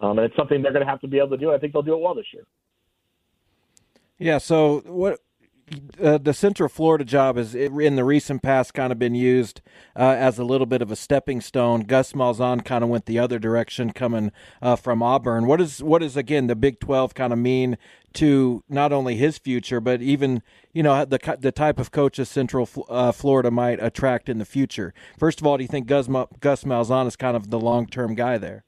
[0.00, 1.52] um, and it's something they're going to have to be able to do.
[1.52, 2.44] I think they'll do it well this year.
[4.18, 4.38] Yeah.
[4.38, 5.20] So what?
[6.02, 9.62] Uh, the Central Florida job has, in the recent past kind of been used
[9.96, 11.80] uh, as a little bit of a stepping stone.
[11.80, 15.46] Gus Malzahn kind of went the other direction, coming uh, from Auburn.
[15.46, 17.78] What is what is again the Big Twelve kind of mean
[18.14, 22.68] to not only his future, but even you know the the type of coaches Central
[22.88, 24.92] uh, Florida might attract in the future.
[25.18, 26.08] First of all, do you think Gus
[26.40, 28.64] Gus Malzahn is kind of the long term guy there?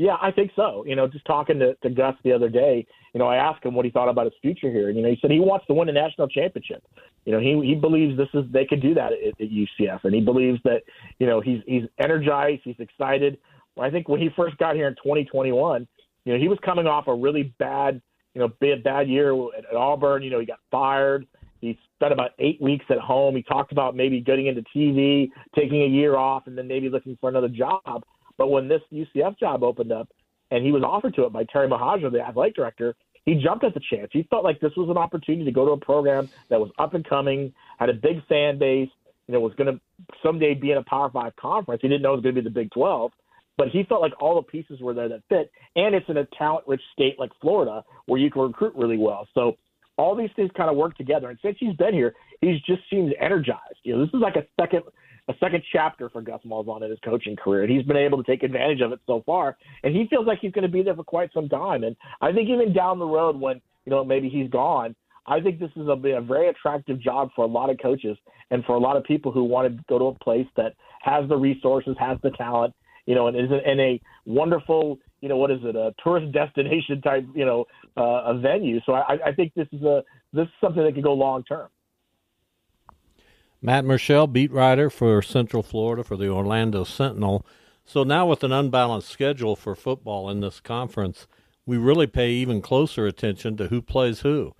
[0.00, 0.82] Yeah, I think so.
[0.86, 3.74] You know, just talking to, to Gus the other day, you know, I asked him
[3.74, 5.74] what he thought about his future here, and you know, he said he wants to
[5.74, 6.82] win a national championship.
[7.26, 10.14] You know, he he believes this is they could do that at, at UCF, and
[10.14, 10.84] he believes that
[11.18, 13.36] you know he's he's energized, he's excited.
[13.78, 15.86] I think when he first got here in 2021,
[16.24, 18.00] you know, he was coming off a really bad
[18.32, 20.22] you know, bad bad year at, at Auburn.
[20.22, 21.26] You know, he got fired.
[21.60, 23.36] He spent about eight weeks at home.
[23.36, 27.18] He talked about maybe getting into TV, taking a year off, and then maybe looking
[27.20, 28.02] for another job.
[28.40, 30.08] But when this UCF job opened up,
[30.50, 33.74] and he was offered to it by Terry Mohajir, the athletic director, he jumped at
[33.74, 34.08] the chance.
[34.14, 36.94] He felt like this was an opportunity to go to a program that was up
[36.94, 38.88] and coming, had a big fan base,
[39.26, 39.78] you know, was going to
[40.22, 41.82] someday be in a Power Five conference.
[41.82, 43.12] He didn't know it was going to be the Big 12,
[43.58, 45.52] but he felt like all the pieces were there that fit.
[45.76, 49.28] And it's in a talent rich state like Florida where you can recruit really well.
[49.34, 49.58] So
[49.98, 51.28] all these things kind of work together.
[51.28, 53.80] And since he's been here, he's just seems energized.
[53.82, 54.84] You know, this is like a second
[55.30, 58.30] a second chapter for Gus Malzahn in his coaching career, and he's been able to
[58.30, 59.56] take advantage of it so far.
[59.84, 61.84] And he feels like he's going to be there for quite some time.
[61.84, 64.94] And I think even down the road, when you know maybe he's gone,
[65.26, 68.16] I think this is a, a very attractive job for a lot of coaches
[68.50, 71.28] and for a lot of people who want to go to a place that has
[71.28, 72.74] the resources, has the talent,
[73.06, 77.00] you know, and is in a wonderful, you know, what is it, a tourist destination
[77.02, 77.64] type, you know,
[77.96, 78.80] uh, a venue.
[78.84, 81.68] So I, I think this is a this is something that could go long term.
[83.62, 87.44] Matt Murschel, beat writer for Central Florida for the Orlando Sentinel.
[87.84, 91.26] So now with an unbalanced schedule for football in this conference,
[91.66, 94.54] we really pay even closer attention to who plays who.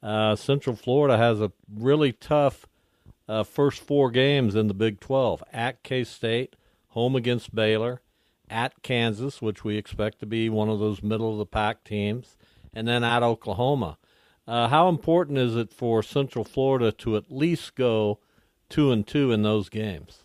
[0.00, 2.66] Uh, Central Florida has a really tough
[3.28, 6.54] uh, first four games in the Big 12 at K State,
[6.90, 8.02] home against Baylor,
[8.48, 12.36] at Kansas, which we expect to be one of those middle of the pack teams,
[12.72, 13.98] and then at Oklahoma.
[14.46, 18.20] Uh, how important is it for Central Florida to at least go
[18.74, 20.24] two and two in those games?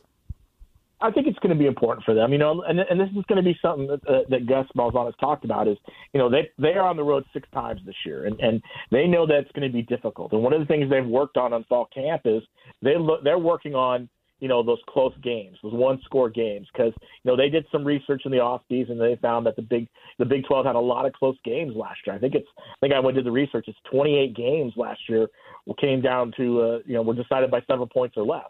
[1.01, 3.23] I think it's going to be important for them, you know, and and this is
[3.29, 5.77] going to be something that, uh, that Gus Malzahn has talked about is,
[6.13, 9.05] you know, they they are on the road six times this year, and and they
[9.05, 10.33] know that it's going to be difficult.
[10.33, 12.41] And one of the things they've worked on on fall camp is
[12.81, 14.09] they look they're working on
[14.39, 17.83] you know those close games, those one score games, because you know they did some
[17.83, 19.01] research in the off season.
[19.01, 21.75] And they found that the big the Big 12 had a lot of close games
[21.75, 22.15] last year.
[22.15, 23.65] I think it's I think I went to the research.
[23.67, 25.27] It's 28 games last year
[25.79, 28.45] came down to uh, you know were decided by several points or less.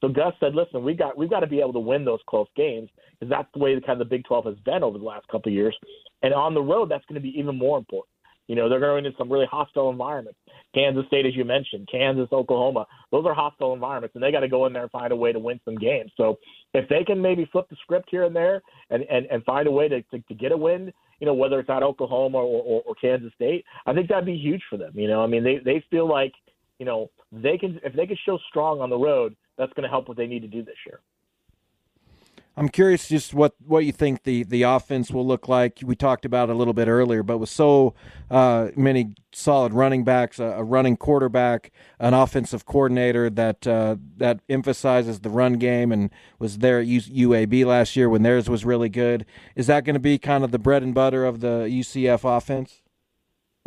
[0.00, 2.48] So Gus said, "Listen, we got we've got to be able to win those close
[2.56, 5.04] games because that's the way the kind of the Big 12 has been over the
[5.04, 5.76] last couple of years,
[6.22, 8.08] and on the road that's going to be even more important.
[8.48, 10.38] You know, they're going into some really hostile environments.
[10.74, 14.48] Kansas State, as you mentioned, Kansas, Oklahoma, those are hostile environments, and they got to
[14.48, 16.12] go in there and find a way to win some games.
[16.16, 16.38] So
[16.74, 19.70] if they can maybe flip the script here and there and and, and find a
[19.70, 22.82] way to, to to get a win, you know, whether it's at Oklahoma or, or,
[22.86, 24.92] or Kansas State, I think that'd be huge for them.
[24.94, 26.32] You know, I mean, they they feel like
[26.78, 29.88] you know they can if they can show strong on the road that's going to
[29.88, 31.00] help what they need to do this year.
[32.58, 35.80] I'm curious just what, what you think the, the offense will look like.
[35.84, 37.94] We talked about a little bit earlier, but with so
[38.30, 44.40] uh, many solid running backs, a, a, running quarterback, an offensive coordinator that uh, that
[44.48, 48.88] emphasizes the run game and was there at UAB last year when theirs was really
[48.88, 49.26] good.
[49.54, 52.80] Is that going to be kind of the bread and butter of the UCF offense?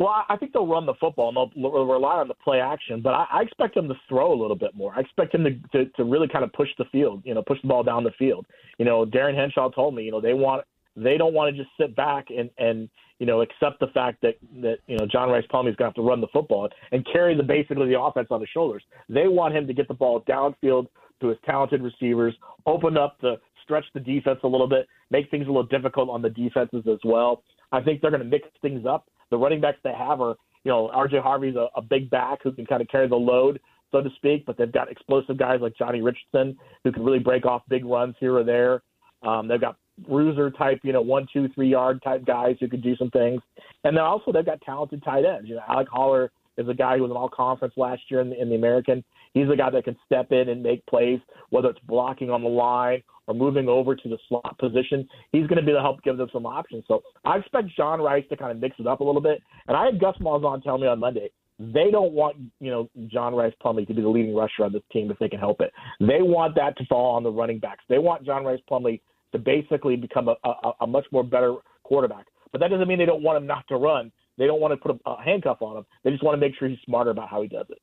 [0.00, 3.10] Well, I think they'll run the football and they'll rely on the play action, but
[3.10, 4.94] I, I expect them to throw a little bit more.
[4.96, 7.60] I expect them to, to to really kind of push the field, you know, push
[7.60, 8.46] the ball down the field.
[8.78, 10.64] You know, Darin Hinshaw told me, you know, they want
[10.96, 14.36] they don't want to just sit back and and you know accept the fact that
[14.62, 17.06] that you know John Rhys Plumlee is going to have to run the football and
[17.12, 18.82] carry the basically the offense on his shoulders.
[19.10, 20.86] They want him to get the ball downfield
[21.20, 22.34] to his talented receivers,
[22.64, 26.22] open up the stretch the defense a little bit, make things a little difficult on
[26.22, 27.42] the defenses as well.
[27.70, 30.70] I think they're going to mix things up the running backs they have are, you
[30.70, 34.02] know, RJ Harvey's a, a big back who can kind of carry the load, so
[34.02, 37.62] to speak, but they've got explosive guys like Johnny Richardson who can really break off
[37.68, 38.82] big runs here or there.
[39.22, 39.76] Um, they've got
[40.08, 43.40] bruiser type, you know, one, two, three yard type guys who could do some things.
[43.84, 45.48] And then also they've got talented tight ends.
[45.48, 48.30] You know, Alec Holler is a guy who was an all conference last year in
[48.30, 49.04] the, in the American.
[49.34, 52.48] He's a guy that can step in and make plays, whether it's blocking on the
[52.48, 55.08] line or moving over to the slot position.
[55.32, 56.84] He's going to be the help give them some options.
[56.88, 59.40] So I expect John Rhys to kind of mix it up a little bit.
[59.68, 63.34] And I had Gus Malzahn tell me on Monday they don't want you know John
[63.34, 65.70] Rhys Plumlee to be the leading rusher on this team if they can help it.
[66.00, 67.84] They want that to fall on the running backs.
[67.88, 69.00] They want John Rhys Plumlee
[69.32, 72.24] to basically become a, a, a much more better quarterback.
[72.50, 74.10] But that doesn't mean they don't want him not to run.
[74.38, 75.86] They don't want to put a handcuff on him.
[76.02, 77.78] They just want to make sure he's smarter about how he does it.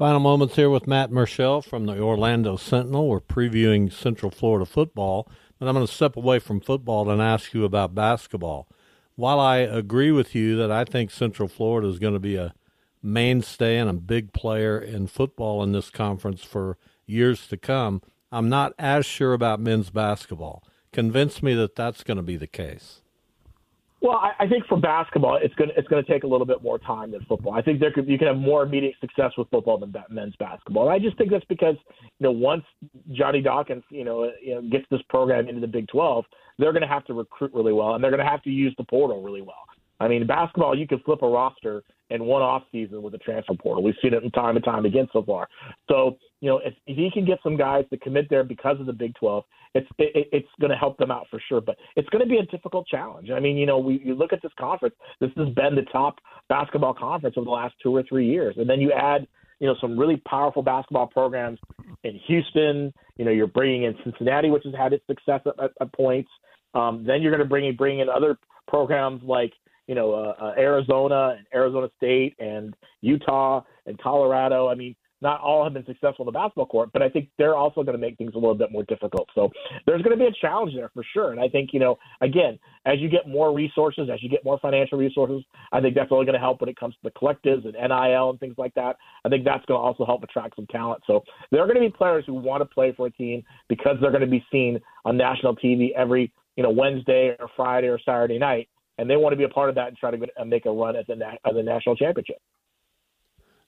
[0.00, 3.06] Final moments here with Matt Murschel from the Orlando Sentinel.
[3.06, 7.52] We're previewing Central Florida football, but I'm going to step away from football and ask
[7.52, 8.66] you about basketball.
[9.16, 12.54] While I agree with you that I think Central Florida is going to be a
[13.02, 18.00] mainstay and a big player in football in this conference for years to come,
[18.32, 20.64] I'm not as sure about men's basketball.
[20.94, 22.99] Convince me that that's going to be the case.
[24.02, 26.62] Well, I, I think for basketball, it's going it's going to take a little bit
[26.62, 27.52] more time than football.
[27.52, 30.88] I think there could you can have more immediate success with football than men's basketball.
[30.88, 31.76] And I just think that's because
[32.18, 32.64] you know once
[33.12, 36.24] Johnny Dawkins you know, you know gets this program into the Big 12,
[36.58, 38.74] they're going to have to recruit really well, and they're going to have to use
[38.78, 39.64] the portal really well.
[40.00, 43.54] I mean, basketball, you can flip a roster in one off season with the transfer
[43.54, 43.82] portal.
[43.82, 45.48] We've seen it time and time again so far.
[45.88, 48.86] So, you know, if, if he can get some guys to commit there because of
[48.86, 49.44] the Big 12,
[49.74, 51.60] it's it, it's going to help them out for sure.
[51.60, 53.30] But it's going to be a difficult challenge.
[53.30, 54.94] I mean, you know, we you look at this conference.
[55.20, 58.68] This has been the top basketball conference over the last two or three years, and
[58.68, 59.26] then you add
[59.60, 61.58] you know some really powerful basketball programs
[62.02, 62.92] in Houston.
[63.16, 66.30] You know, you're bringing in Cincinnati, which has had its success at, at, at points.
[66.74, 69.52] Um, then you're going to bring in bring in other programs like
[69.90, 74.68] you know, uh, uh, Arizona and Arizona State and Utah and Colorado.
[74.68, 77.56] I mean, not all have been successful in the basketball court, but I think they're
[77.56, 79.28] also going to make things a little bit more difficult.
[79.34, 79.50] So
[79.86, 81.32] there's going to be a challenge there for sure.
[81.32, 84.60] And I think, you know, again, as you get more resources, as you get more
[84.60, 87.64] financial resources, I think that's only going to help when it comes to the collectives
[87.64, 88.94] and NIL and things like that.
[89.24, 91.02] I think that's going to also help attract some talent.
[91.08, 93.96] So there are going to be players who want to play for a team because
[94.00, 97.98] they're going to be seen on national TV every, you know, Wednesday or Friday or
[97.98, 98.68] Saturday night.
[98.98, 100.96] And they want to be a part of that and try to make a run
[100.96, 102.36] at the, at the national championship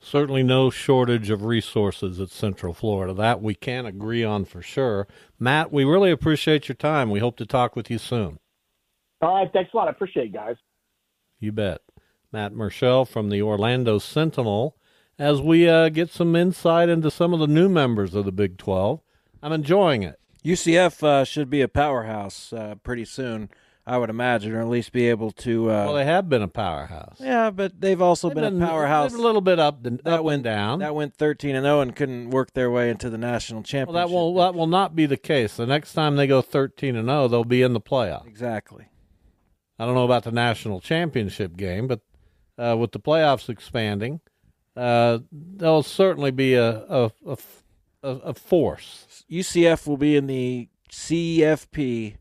[0.03, 3.15] certainly no shortage of resources at Central Florida.
[3.15, 5.07] That we can agree on for sure.
[5.39, 7.11] Matt, we really appreciate your time.
[7.11, 8.39] We hope to talk with you soon.
[9.21, 9.89] All right, thanks a lot.
[9.89, 10.57] I appreciate it, guys.
[11.39, 11.81] You bet.
[12.33, 14.77] Matt Murschel from the Orlando Sentinel.
[15.19, 18.59] As we uh, get some insight into some of the new members of the Big
[18.59, 19.01] 12,
[19.43, 20.19] I'm enjoying it.
[20.45, 23.49] UCF uh, should be a powerhouse uh, pretty soon.
[23.85, 25.71] I would imagine, or at least be able to.
[25.71, 27.17] Uh, well, they have been a powerhouse.
[27.19, 29.13] Yeah, but they've also they've been, been, a powerhouse.
[29.13, 30.79] a little bit up, that up went down.
[30.79, 33.95] That went thirteen and zero and couldn't work their way into the national championship.
[33.95, 35.57] Well, that will that will not be the case.
[35.57, 38.27] The next time they go thirteen and zero, they'll be in the playoff.
[38.27, 38.87] Exactly.
[39.79, 42.01] I don't know about the national championship game, but
[42.57, 44.21] uh, with the playoffs expanding,
[44.77, 47.37] uh, they'll certainly be a a, a
[48.03, 49.25] a force.
[49.29, 52.17] UCF will be in the CFP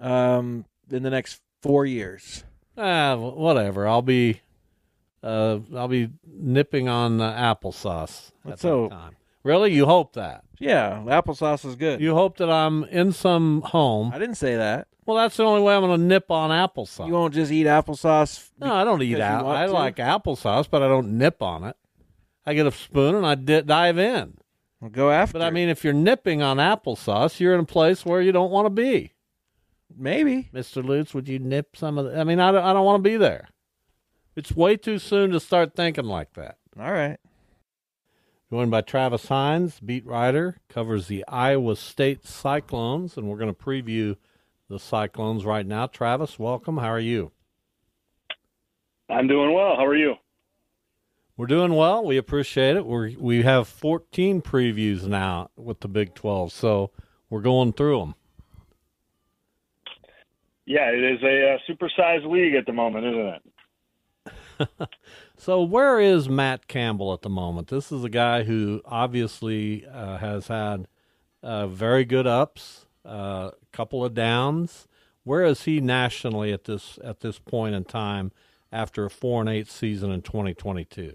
[0.00, 2.44] um, in the next four years?
[2.76, 3.86] Ah, whatever.
[3.86, 4.40] I'll be,
[5.22, 9.16] uh, I'll be nipping on uh, applesauce at so, that time.
[9.42, 10.44] Really, you hope that?
[10.58, 12.00] Yeah, applesauce is good.
[12.00, 14.12] You hope that I'm in some home.
[14.12, 14.88] I didn't say that.
[15.06, 17.06] Well, that's the only way I'm going to nip on applesauce.
[17.06, 18.50] You won't just eat applesauce.
[18.58, 19.50] No, I don't eat apple.
[19.50, 19.72] I to?
[19.72, 21.76] like applesauce, but I don't nip on it.
[22.44, 24.36] I get a spoon and I di- dive in.
[24.80, 25.34] We'll go after.
[25.34, 28.50] But I mean, if you're nipping on applesauce, you're in a place where you don't
[28.50, 29.12] want to be.
[29.96, 30.50] Maybe.
[30.54, 30.84] Mr.
[30.84, 32.18] Lutz, would you nip some of the.
[32.18, 33.48] I mean, I don't, I don't want to be there.
[34.36, 36.58] It's way too soon to start thinking like that.
[36.78, 37.18] All right.
[38.50, 43.60] Joined by Travis Hines, beat writer, covers the Iowa State Cyclones, and we're going to
[43.60, 44.16] preview
[44.68, 45.86] the Cyclones right now.
[45.86, 46.78] Travis, welcome.
[46.78, 47.32] How are you?
[49.08, 49.76] I'm doing well.
[49.76, 50.14] How are you?
[51.36, 52.04] We're doing well.
[52.04, 52.84] We appreciate it.
[52.84, 56.90] We we have 14 previews now with the Big 12, so
[57.28, 58.14] we're going through them.
[60.66, 63.42] Yeah, it is a, uh, supersized league at the moment, isn't it?
[65.36, 67.68] so, where is Matt Campbell at the moment?
[67.68, 70.86] This is a guy who obviously uh, has had
[71.42, 74.86] uh, very good ups, a uh, couple of downs.
[75.24, 78.32] Where is he nationally at this at this point in time
[78.72, 81.14] after a four and eight season in 2022?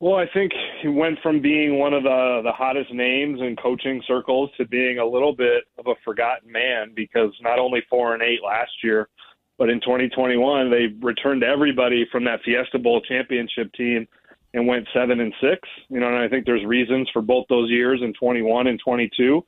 [0.00, 0.52] Well, I think
[0.84, 4.98] he went from being one of the the hottest names in coaching circles to being
[4.98, 9.08] a little bit of a forgotten man because not only four and eight last year,
[9.56, 14.06] but in 2021 they returned everybody from that Fiesta Bowl championship team
[14.52, 15.66] and went seven and six.
[15.88, 19.42] You know, and I think there's reasons for both those years in 21 and 22.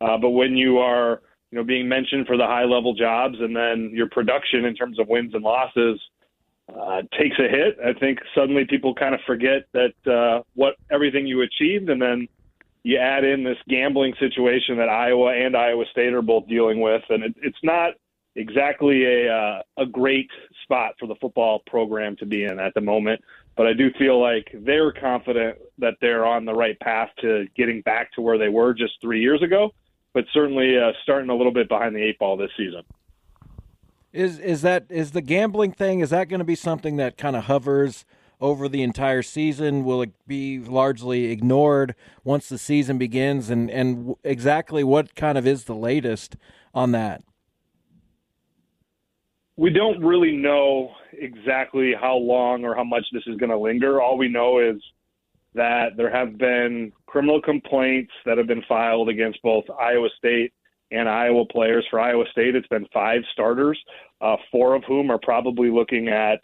[0.00, 1.22] Uh, but when you are
[1.52, 4.98] you know being mentioned for the high level jobs and then your production in terms
[4.98, 6.00] of wins and losses
[6.78, 11.26] uh, takes a hit, I think suddenly people kind of forget that uh, what everything
[11.26, 12.28] you achieved, and then
[12.82, 17.02] you add in this gambling situation that Iowa and Iowa State are both dealing with,
[17.10, 17.94] and it, it's not
[18.36, 20.30] exactly a uh, a great
[20.62, 23.20] spot for the football program to be in at the moment.
[23.56, 27.82] But I do feel like they're confident that they're on the right path to getting
[27.82, 29.72] back to where they were just three years ago,
[30.14, 32.82] but certainly uh, starting a little bit behind the eight ball this season.
[34.12, 36.00] Is is that is the gambling thing?
[36.00, 38.04] Is that going to be something that kind of hovers
[38.40, 39.84] over the entire season?
[39.84, 41.94] Will it be largely ignored
[42.24, 43.50] once the season begins?
[43.50, 46.36] And and exactly what kind of is the latest
[46.74, 47.22] on that?
[49.56, 54.00] We don't really know exactly how long or how much this is going to linger.
[54.00, 54.82] All we know is
[55.54, 60.52] that there have been criminal complaints that have been filed against both Iowa State
[60.90, 61.86] and Iowa players.
[61.90, 63.78] For Iowa State, it's been five starters,
[64.20, 66.40] uh, four of whom are probably looking at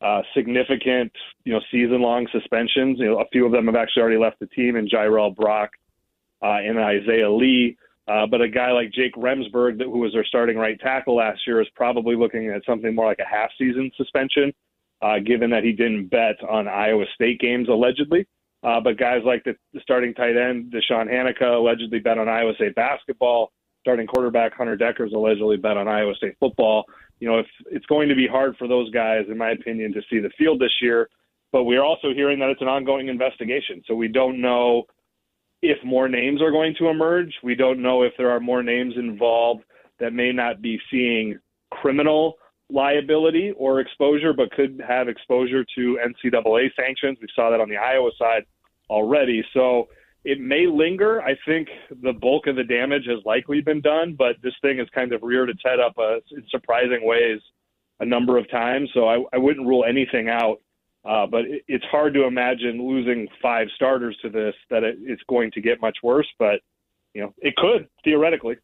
[0.00, 1.10] uh, significant,
[1.44, 2.98] you know, season-long suspensions.
[2.98, 5.70] You know, a few of them have actually already left the team, and Jirel Brock
[6.42, 7.76] uh, and Isaiah Lee.
[8.08, 11.60] Uh, but a guy like Jake Remsburg, who was their starting right tackle last year,
[11.60, 14.52] is probably looking at something more like a half-season suspension,
[15.02, 18.26] uh, given that he didn't bet on Iowa State games allegedly.
[18.62, 22.54] Uh, but guys like the, the starting tight end, DeShawn Hanika, allegedly bet on Iowa
[22.54, 23.52] State basketball
[23.86, 26.86] starting quarterback Hunter Dekkers allegedly bet on Iowa State football.
[27.20, 30.00] You know, if it's going to be hard for those guys, in my opinion, to
[30.10, 31.08] see the field this year.
[31.52, 34.86] But we are also hearing that it's an ongoing investigation, so we don't know
[35.62, 37.32] if more names are going to emerge.
[37.44, 39.62] We don't know if there are more names involved
[40.00, 41.38] that may not be seeing
[41.70, 42.34] criminal
[42.68, 47.18] liability or exposure, but could have exposure to NCAA sanctions.
[47.22, 48.46] We saw that on the Iowa side
[48.90, 49.44] already.
[49.54, 49.86] So
[50.26, 51.22] it may linger.
[51.22, 51.68] I think
[52.02, 55.22] the bulk of the damage has likely been done, but this thing has kind of
[55.22, 57.40] reared its head up uh, in surprising ways
[58.00, 58.90] a number of times.
[58.92, 60.56] So I, I wouldn't rule anything out.
[61.04, 65.22] Uh, but it, it's hard to imagine losing five starters to this that it, it's
[65.28, 66.26] going to get much worse.
[66.40, 66.60] But
[67.14, 68.56] you know, it could theoretically.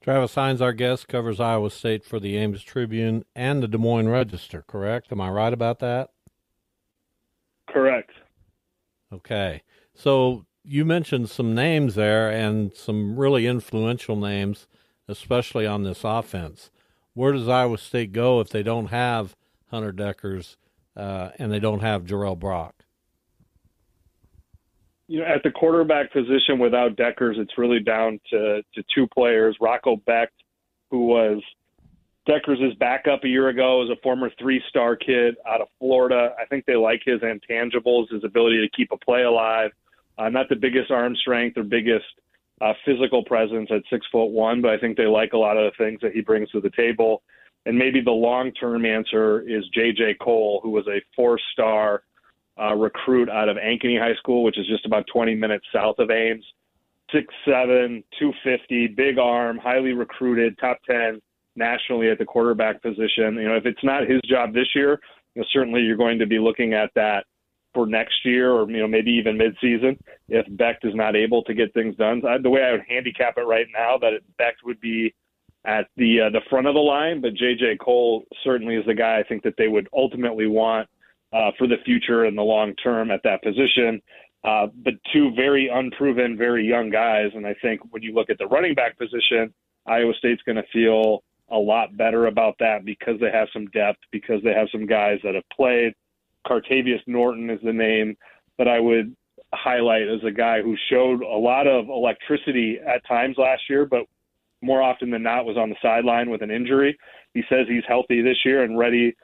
[0.00, 4.08] Travis Hines, our guest, covers Iowa State for the Ames Tribune and the Des Moines
[4.08, 5.10] Register, correct?
[5.10, 6.10] Am I right about that?
[7.68, 8.12] Correct.
[9.12, 9.62] Okay.
[9.98, 14.68] So you mentioned some names there and some really influential names,
[15.08, 16.70] especially on this offense.
[17.14, 19.34] Where does Iowa State go if they don't have
[19.72, 20.54] Hunter Dekkers
[20.96, 22.84] uh, and they don't have Jirel Brock?
[25.08, 29.56] you know, at the quarterback position without Dekkers, it's really down to, to two players.
[29.58, 30.28] Rocco Becht,
[30.90, 31.42] who was
[32.28, 36.34] Dekkers' backup a year ago, is a former three star kid out of Florida.
[36.38, 39.70] I think they like his intangibles, his ability to keep a play alive.
[40.18, 42.04] Uh, not the biggest arm strength or biggest
[42.60, 45.70] uh, physical presence at six foot one, but I think they like a lot of
[45.70, 47.22] the things that he brings to the table.
[47.66, 50.16] And maybe the long term answer is J.J.
[50.20, 52.02] Kohl, who was a four star
[52.60, 56.10] uh, recruit out of Ankeny High School, which is just about 20 minutes south of
[56.10, 56.44] Ames.
[57.12, 61.22] Six seven, two fifty, big arm, highly recruited, top ten
[61.56, 63.36] nationally at the quarterback position.
[63.36, 65.00] You know, if it's not his job this year,
[65.34, 67.24] you know, certainly you're going to be looking at that
[67.78, 69.96] for next year, or you know, maybe even midseason
[70.28, 72.20] if Becht is not able to get things done.
[72.26, 75.14] I, the way I would handicap it right now, that it, Becht would be
[75.64, 79.20] at the uh, the front of the line, but JJ Kohl certainly is the guy
[79.20, 80.88] I think that they would ultimately want
[81.32, 84.02] uh, for the future and the long term at that position.
[84.42, 87.30] Uh, but two very unproven, very young guys.
[87.32, 89.54] And I think when you look at the running back position,
[89.86, 94.00] Iowa State's going to feel a lot better about that because they have some depth,
[94.10, 95.94] because they have some guys that have played.
[96.48, 98.16] Cartevious Norton is the name
[98.56, 99.14] that I would
[99.54, 104.02] highlight as a guy who showed a lot of electricity at times last year, but
[104.62, 106.98] more often than not was on the sideline with an injury.
[107.34, 109.14] He says he's healthy this year and ready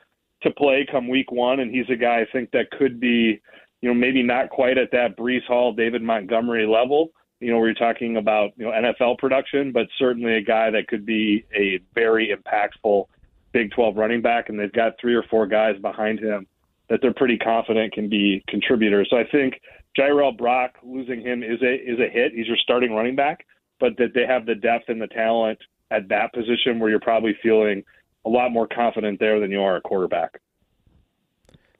[0.42, 3.40] to play come week one, and he's a guy I think that could be,
[3.80, 7.08] you know, maybe not quite at that Breece Hall, David Montgomery level.
[7.40, 11.04] You know, we're talking about you know NFL production, but certainly a guy that could
[11.04, 13.06] be a very impactful
[13.52, 16.46] Big 12 running back, and they've got three or four guys behind him
[16.88, 19.08] that they're pretty confident can be contributors.
[19.10, 19.60] So I think
[19.98, 22.32] Jirel Brock losing him is a is a hit.
[22.34, 23.46] He's your starting running back,
[23.80, 25.58] but that they have the depth and the talent
[25.90, 27.82] at that position where you're probably feeling
[28.26, 30.40] a lot more confident there than you are at quarterback.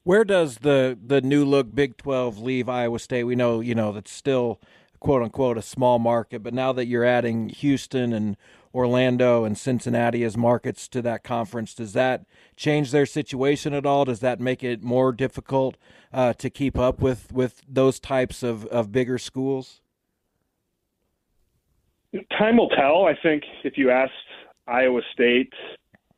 [0.05, 3.25] Where does the the new look Big Twelve leave Iowa State?
[3.25, 4.61] We know you know that's still
[5.01, 8.37] quote unquote a small market, but now that you're adding Houston and
[8.75, 12.25] Orlando and Cincinnati as markets to that conference, does that
[12.57, 14.05] change their situation at all?
[14.05, 15.77] Does that make it more difficult
[16.13, 19.81] uh, to keep up with with those types of of bigger schools?
[22.37, 23.07] Time will tell.
[23.07, 24.13] I think if you asked
[24.67, 25.53] Iowa State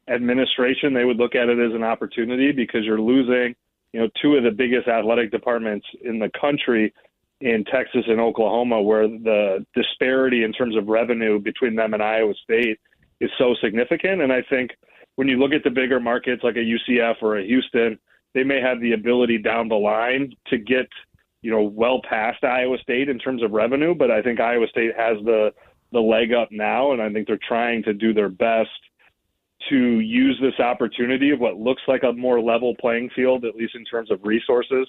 [0.09, 3.55] administration, they would look at it as an opportunity because you're losing,
[3.93, 6.93] you know, two of the biggest athletic departments in the country
[7.41, 12.35] in Texas and Oklahoma, where the disparity in terms of revenue between them and Iowa
[12.43, 12.79] State
[13.21, 14.23] is so significant.
[14.23, 14.71] And I think
[15.17, 17.99] when you look at the bigger markets like a UCF or a Houston,
[18.35, 20.87] they may have the ability down the line to get,
[21.43, 23.95] you know, well past Iowa State in terms of revenue.
[23.95, 25.53] But I think Iowa State has the
[25.93, 28.69] the leg up now, and I think they're trying to do their best
[29.69, 33.75] to use this opportunity of what looks like a more level playing field, at least
[33.75, 34.87] in terms of resources,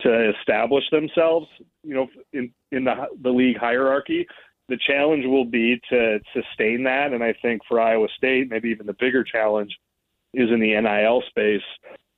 [0.00, 1.46] to establish themselves,
[1.82, 4.26] you know, in in the the league hierarchy.
[4.68, 8.86] The challenge will be to sustain that, and I think for Iowa State, maybe even
[8.86, 9.72] the bigger challenge
[10.34, 11.62] is in the NIL space,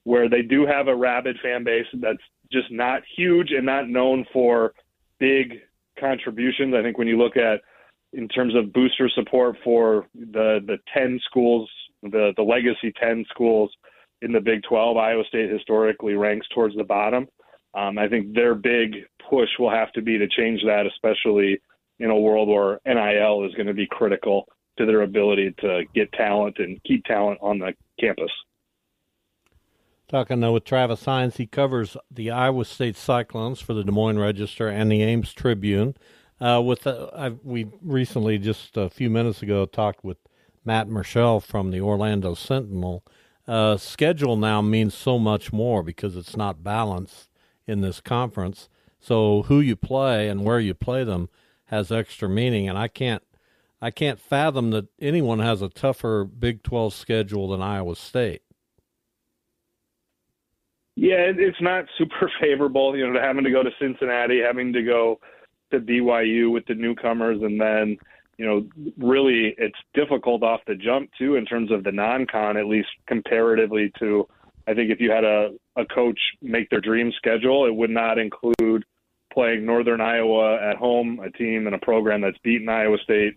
[0.05, 4.25] where they do have a rabid fan base that's just not huge and not known
[4.33, 4.73] for
[5.21, 5.61] big
[6.01, 6.75] contributions.
[6.75, 7.61] I think when you look at
[8.15, 11.69] in terms of booster support for the the 10 schools
[12.03, 13.71] the the legacy 10 schools
[14.23, 14.97] in the Big 12.
[14.97, 17.27] Iowa State historically ranks towards the bottom.
[17.75, 18.97] Um, I think their big
[19.29, 21.61] push will have to be to change that, especially
[21.99, 24.49] in a world where NIL is going to be critical
[24.79, 28.31] to their ability to get talent and keep talent on the campus.
[30.09, 34.19] Talking now with Travis Hines, he covers the Iowa State Cyclones for the Des Moines
[34.19, 35.97] Register and the Ames Tribune.
[36.41, 40.19] Uh, with uh, we recently just a few minutes ago talked with
[40.65, 43.05] Matt Murschel from the Orlando Sentinel.
[43.47, 47.29] Uh, schedule now means so much more because it's not balanced
[47.69, 48.69] in this conference.
[48.99, 51.29] So who you play and where you play them
[51.67, 52.69] has extra meaning.
[52.69, 53.23] And I can't
[53.81, 58.43] I can't fathom that anyone has a tougher Big 12 schedule than Iowa State.
[60.97, 64.83] Yeah, it's not super favorable, you know, to having to go to Cincinnati, having to
[64.83, 65.21] go
[65.71, 67.97] to BYU with the newcomers, and then,
[68.37, 68.67] you know,
[68.97, 73.93] really it's difficult off the jump too in terms of the non-con, at least comparatively
[74.01, 74.27] to.
[74.69, 78.19] I think if you had a, a coach make their dream schedule, it would not
[78.19, 78.85] include
[79.33, 83.37] playing Northern Iowa at home, a team and a program that's beaten Iowa State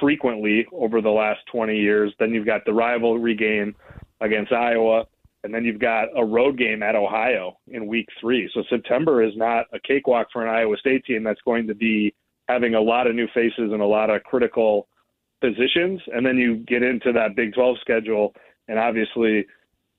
[0.00, 2.12] frequently over the last 20 years.
[2.18, 3.74] Then you've got the rivalry game
[4.20, 5.04] against Iowa
[5.44, 8.50] and then you've got a road game at Ohio in week three.
[8.52, 12.14] So September is not a cakewalk for an Iowa State team that's going to be
[12.48, 14.88] having a lot of new faces and a lot of critical
[15.40, 16.00] positions.
[16.12, 18.34] And then you get into that Big 12 schedule,
[18.66, 19.46] and obviously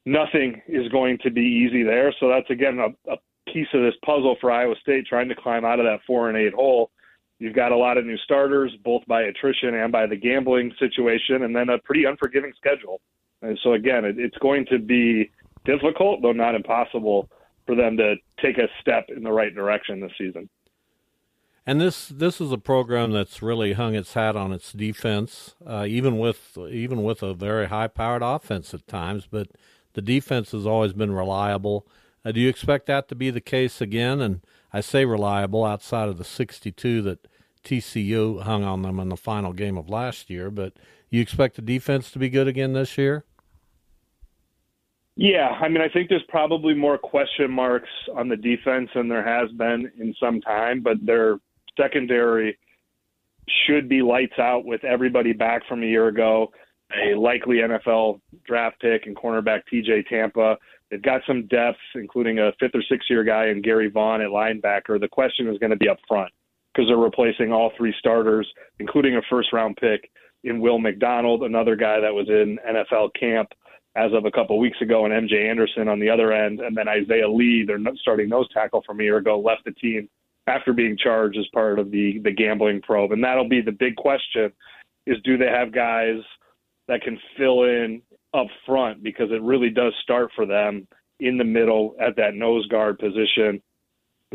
[0.06, 2.14] nothing is going to be easy there.
[2.20, 3.18] So that's, again, a, a
[3.52, 6.38] piece of this puzzle for Iowa State trying to climb out of that four and
[6.38, 6.91] eight hole.
[7.39, 11.43] You've got a lot of new starters, both by attrition and by the gambling situation,
[11.43, 13.02] and then a pretty unforgiving schedule.
[13.41, 15.32] And so again, it, it's going to be
[15.64, 17.30] difficult, though not impossible,
[17.66, 20.50] for them to take a step in the right direction this season.
[21.66, 25.86] And this this is a program that's really hung its hat on its defense, uh,
[25.88, 29.28] even with even with a very high powered offense at times.
[29.30, 29.50] But
[29.94, 31.88] the defense has always been reliable.
[32.24, 34.22] Uh, do you expect that to be the case again?
[34.22, 37.28] And I say reliable outside of the 62 that
[37.64, 40.50] TCU hung on them in the final game of last year.
[40.50, 40.74] But
[41.10, 43.26] you expect the defense to be good again this year?
[45.16, 49.24] Yeah, I mean, I think there's probably more question marks on the defense than there
[49.24, 51.40] has been in some time, but their
[51.78, 52.58] secondary
[53.66, 56.52] should be lights out with everybody back from a year ago.
[56.96, 60.58] A likely NFL draft pick and cornerback TJ Tampa.
[60.90, 64.30] They've got some depth, including a fifth or sixth year guy in Gerry Vaughn at
[64.30, 65.00] linebacker.
[65.00, 66.32] The question is going to be up front
[66.74, 68.48] because they're replacing all three starters,
[68.80, 70.10] including a first round pick
[70.44, 73.50] in Will McDonald, another guy that was in NFL camp
[73.96, 76.88] as of a couple weeks ago, and MJ Anderson on the other end, and then
[76.88, 80.08] Isaiah Lee, their starting nose tackle from a year ago, left the team
[80.48, 83.96] after being charged as part of the the gambling probe, and that'll be the big
[83.96, 84.52] question:
[85.06, 86.20] is do they have guys
[86.90, 88.02] that can fill in
[88.34, 90.88] up front because it really does start for them
[91.20, 93.62] in the middle at that nose guard position,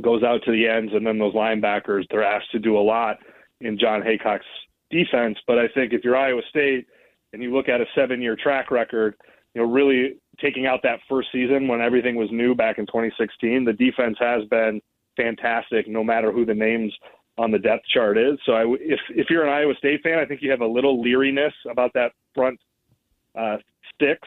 [0.00, 3.18] goes out to the ends, and then those linebackers they're asked to do a lot
[3.60, 4.46] in Jon Heacock's
[4.90, 5.36] defense.
[5.46, 6.86] But I think if you're Iowa State
[7.32, 9.16] and you look at a seven year track record
[9.54, 13.64] you know, really taking out that first season when everything was new back in 2016,
[13.64, 14.80] the defense has been
[15.16, 16.92] fantastic no matter who the names
[17.36, 18.38] on the depth chart is.
[18.46, 21.02] So I, if if you're an Iowa State fan, I think you have a little
[21.02, 22.58] leeriness about that front
[23.34, 23.56] uh,
[24.00, 24.20] six.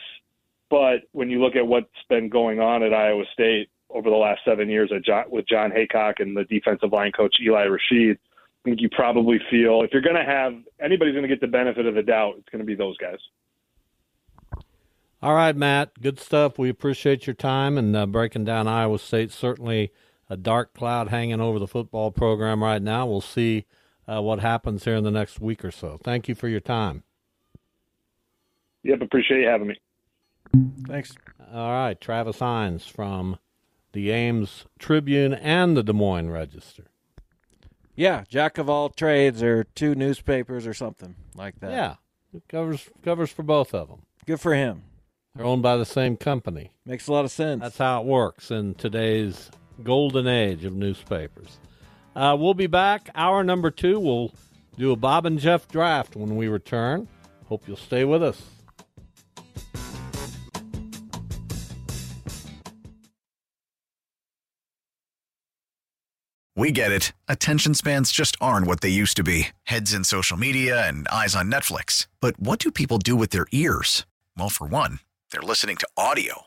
[0.69, 4.41] But when you look at what's been going on at Iowa State over the last
[4.43, 8.81] seven years John, with Jon Heacock and the defensive line coach Eli Rasheed, I think
[8.81, 11.95] you probably feel if you're going to have anybody's going to get the benefit of
[11.95, 13.19] the doubt, it's going to be those guys.
[15.21, 15.99] All right, Matt.
[15.99, 16.59] Good stuff.
[16.59, 19.31] We appreciate your time and uh, breaking down Iowa State.
[19.31, 19.91] Certainly
[20.29, 23.05] a dark cloud hanging over the football program right now.
[23.05, 23.65] We'll see
[24.07, 25.99] uh, what happens here in the next week or so.
[26.03, 27.03] Thank you for your time.
[28.83, 29.75] Yep, appreciate you having me.
[30.87, 31.15] Thanks.
[31.51, 33.37] All right, Travis Hines from
[33.91, 36.85] the Ames Tribune and the Des Moines Register.
[37.95, 41.71] Yeah, jack of all trades or two newspapers or something like that.
[41.71, 41.95] Yeah,
[42.33, 44.03] it covers covers for both of them.
[44.25, 44.83] Good for him.
[45.35, 46.71] They're owned by the same company.
[46.85, 47.61] Makes a lot of sense.
[47.61, 49.49] That's how it works in today's
[49.83, 51.59] golden age of newspapers.
[52.15, 53.09] Uh, we'll be back.
[53.15, 53.99] Hour number two.
[53.99, 54.31] We'll
[54.77, 57.07] do a Bob and Jeff draft when we return.
[57.47, 58.41] Hope you'll stay with us.
[66.57, 67.13] We get it.
[67.27, 71.35] Attention spans just aren't what they used to be heads in social media and eyes
[71.35, 72.07] on Netflix.
[72.19, 74.07] But what do people do with their ears?
[74.35, 74.99] Well, for one,
[75.29, 76.46] they're listening to audio.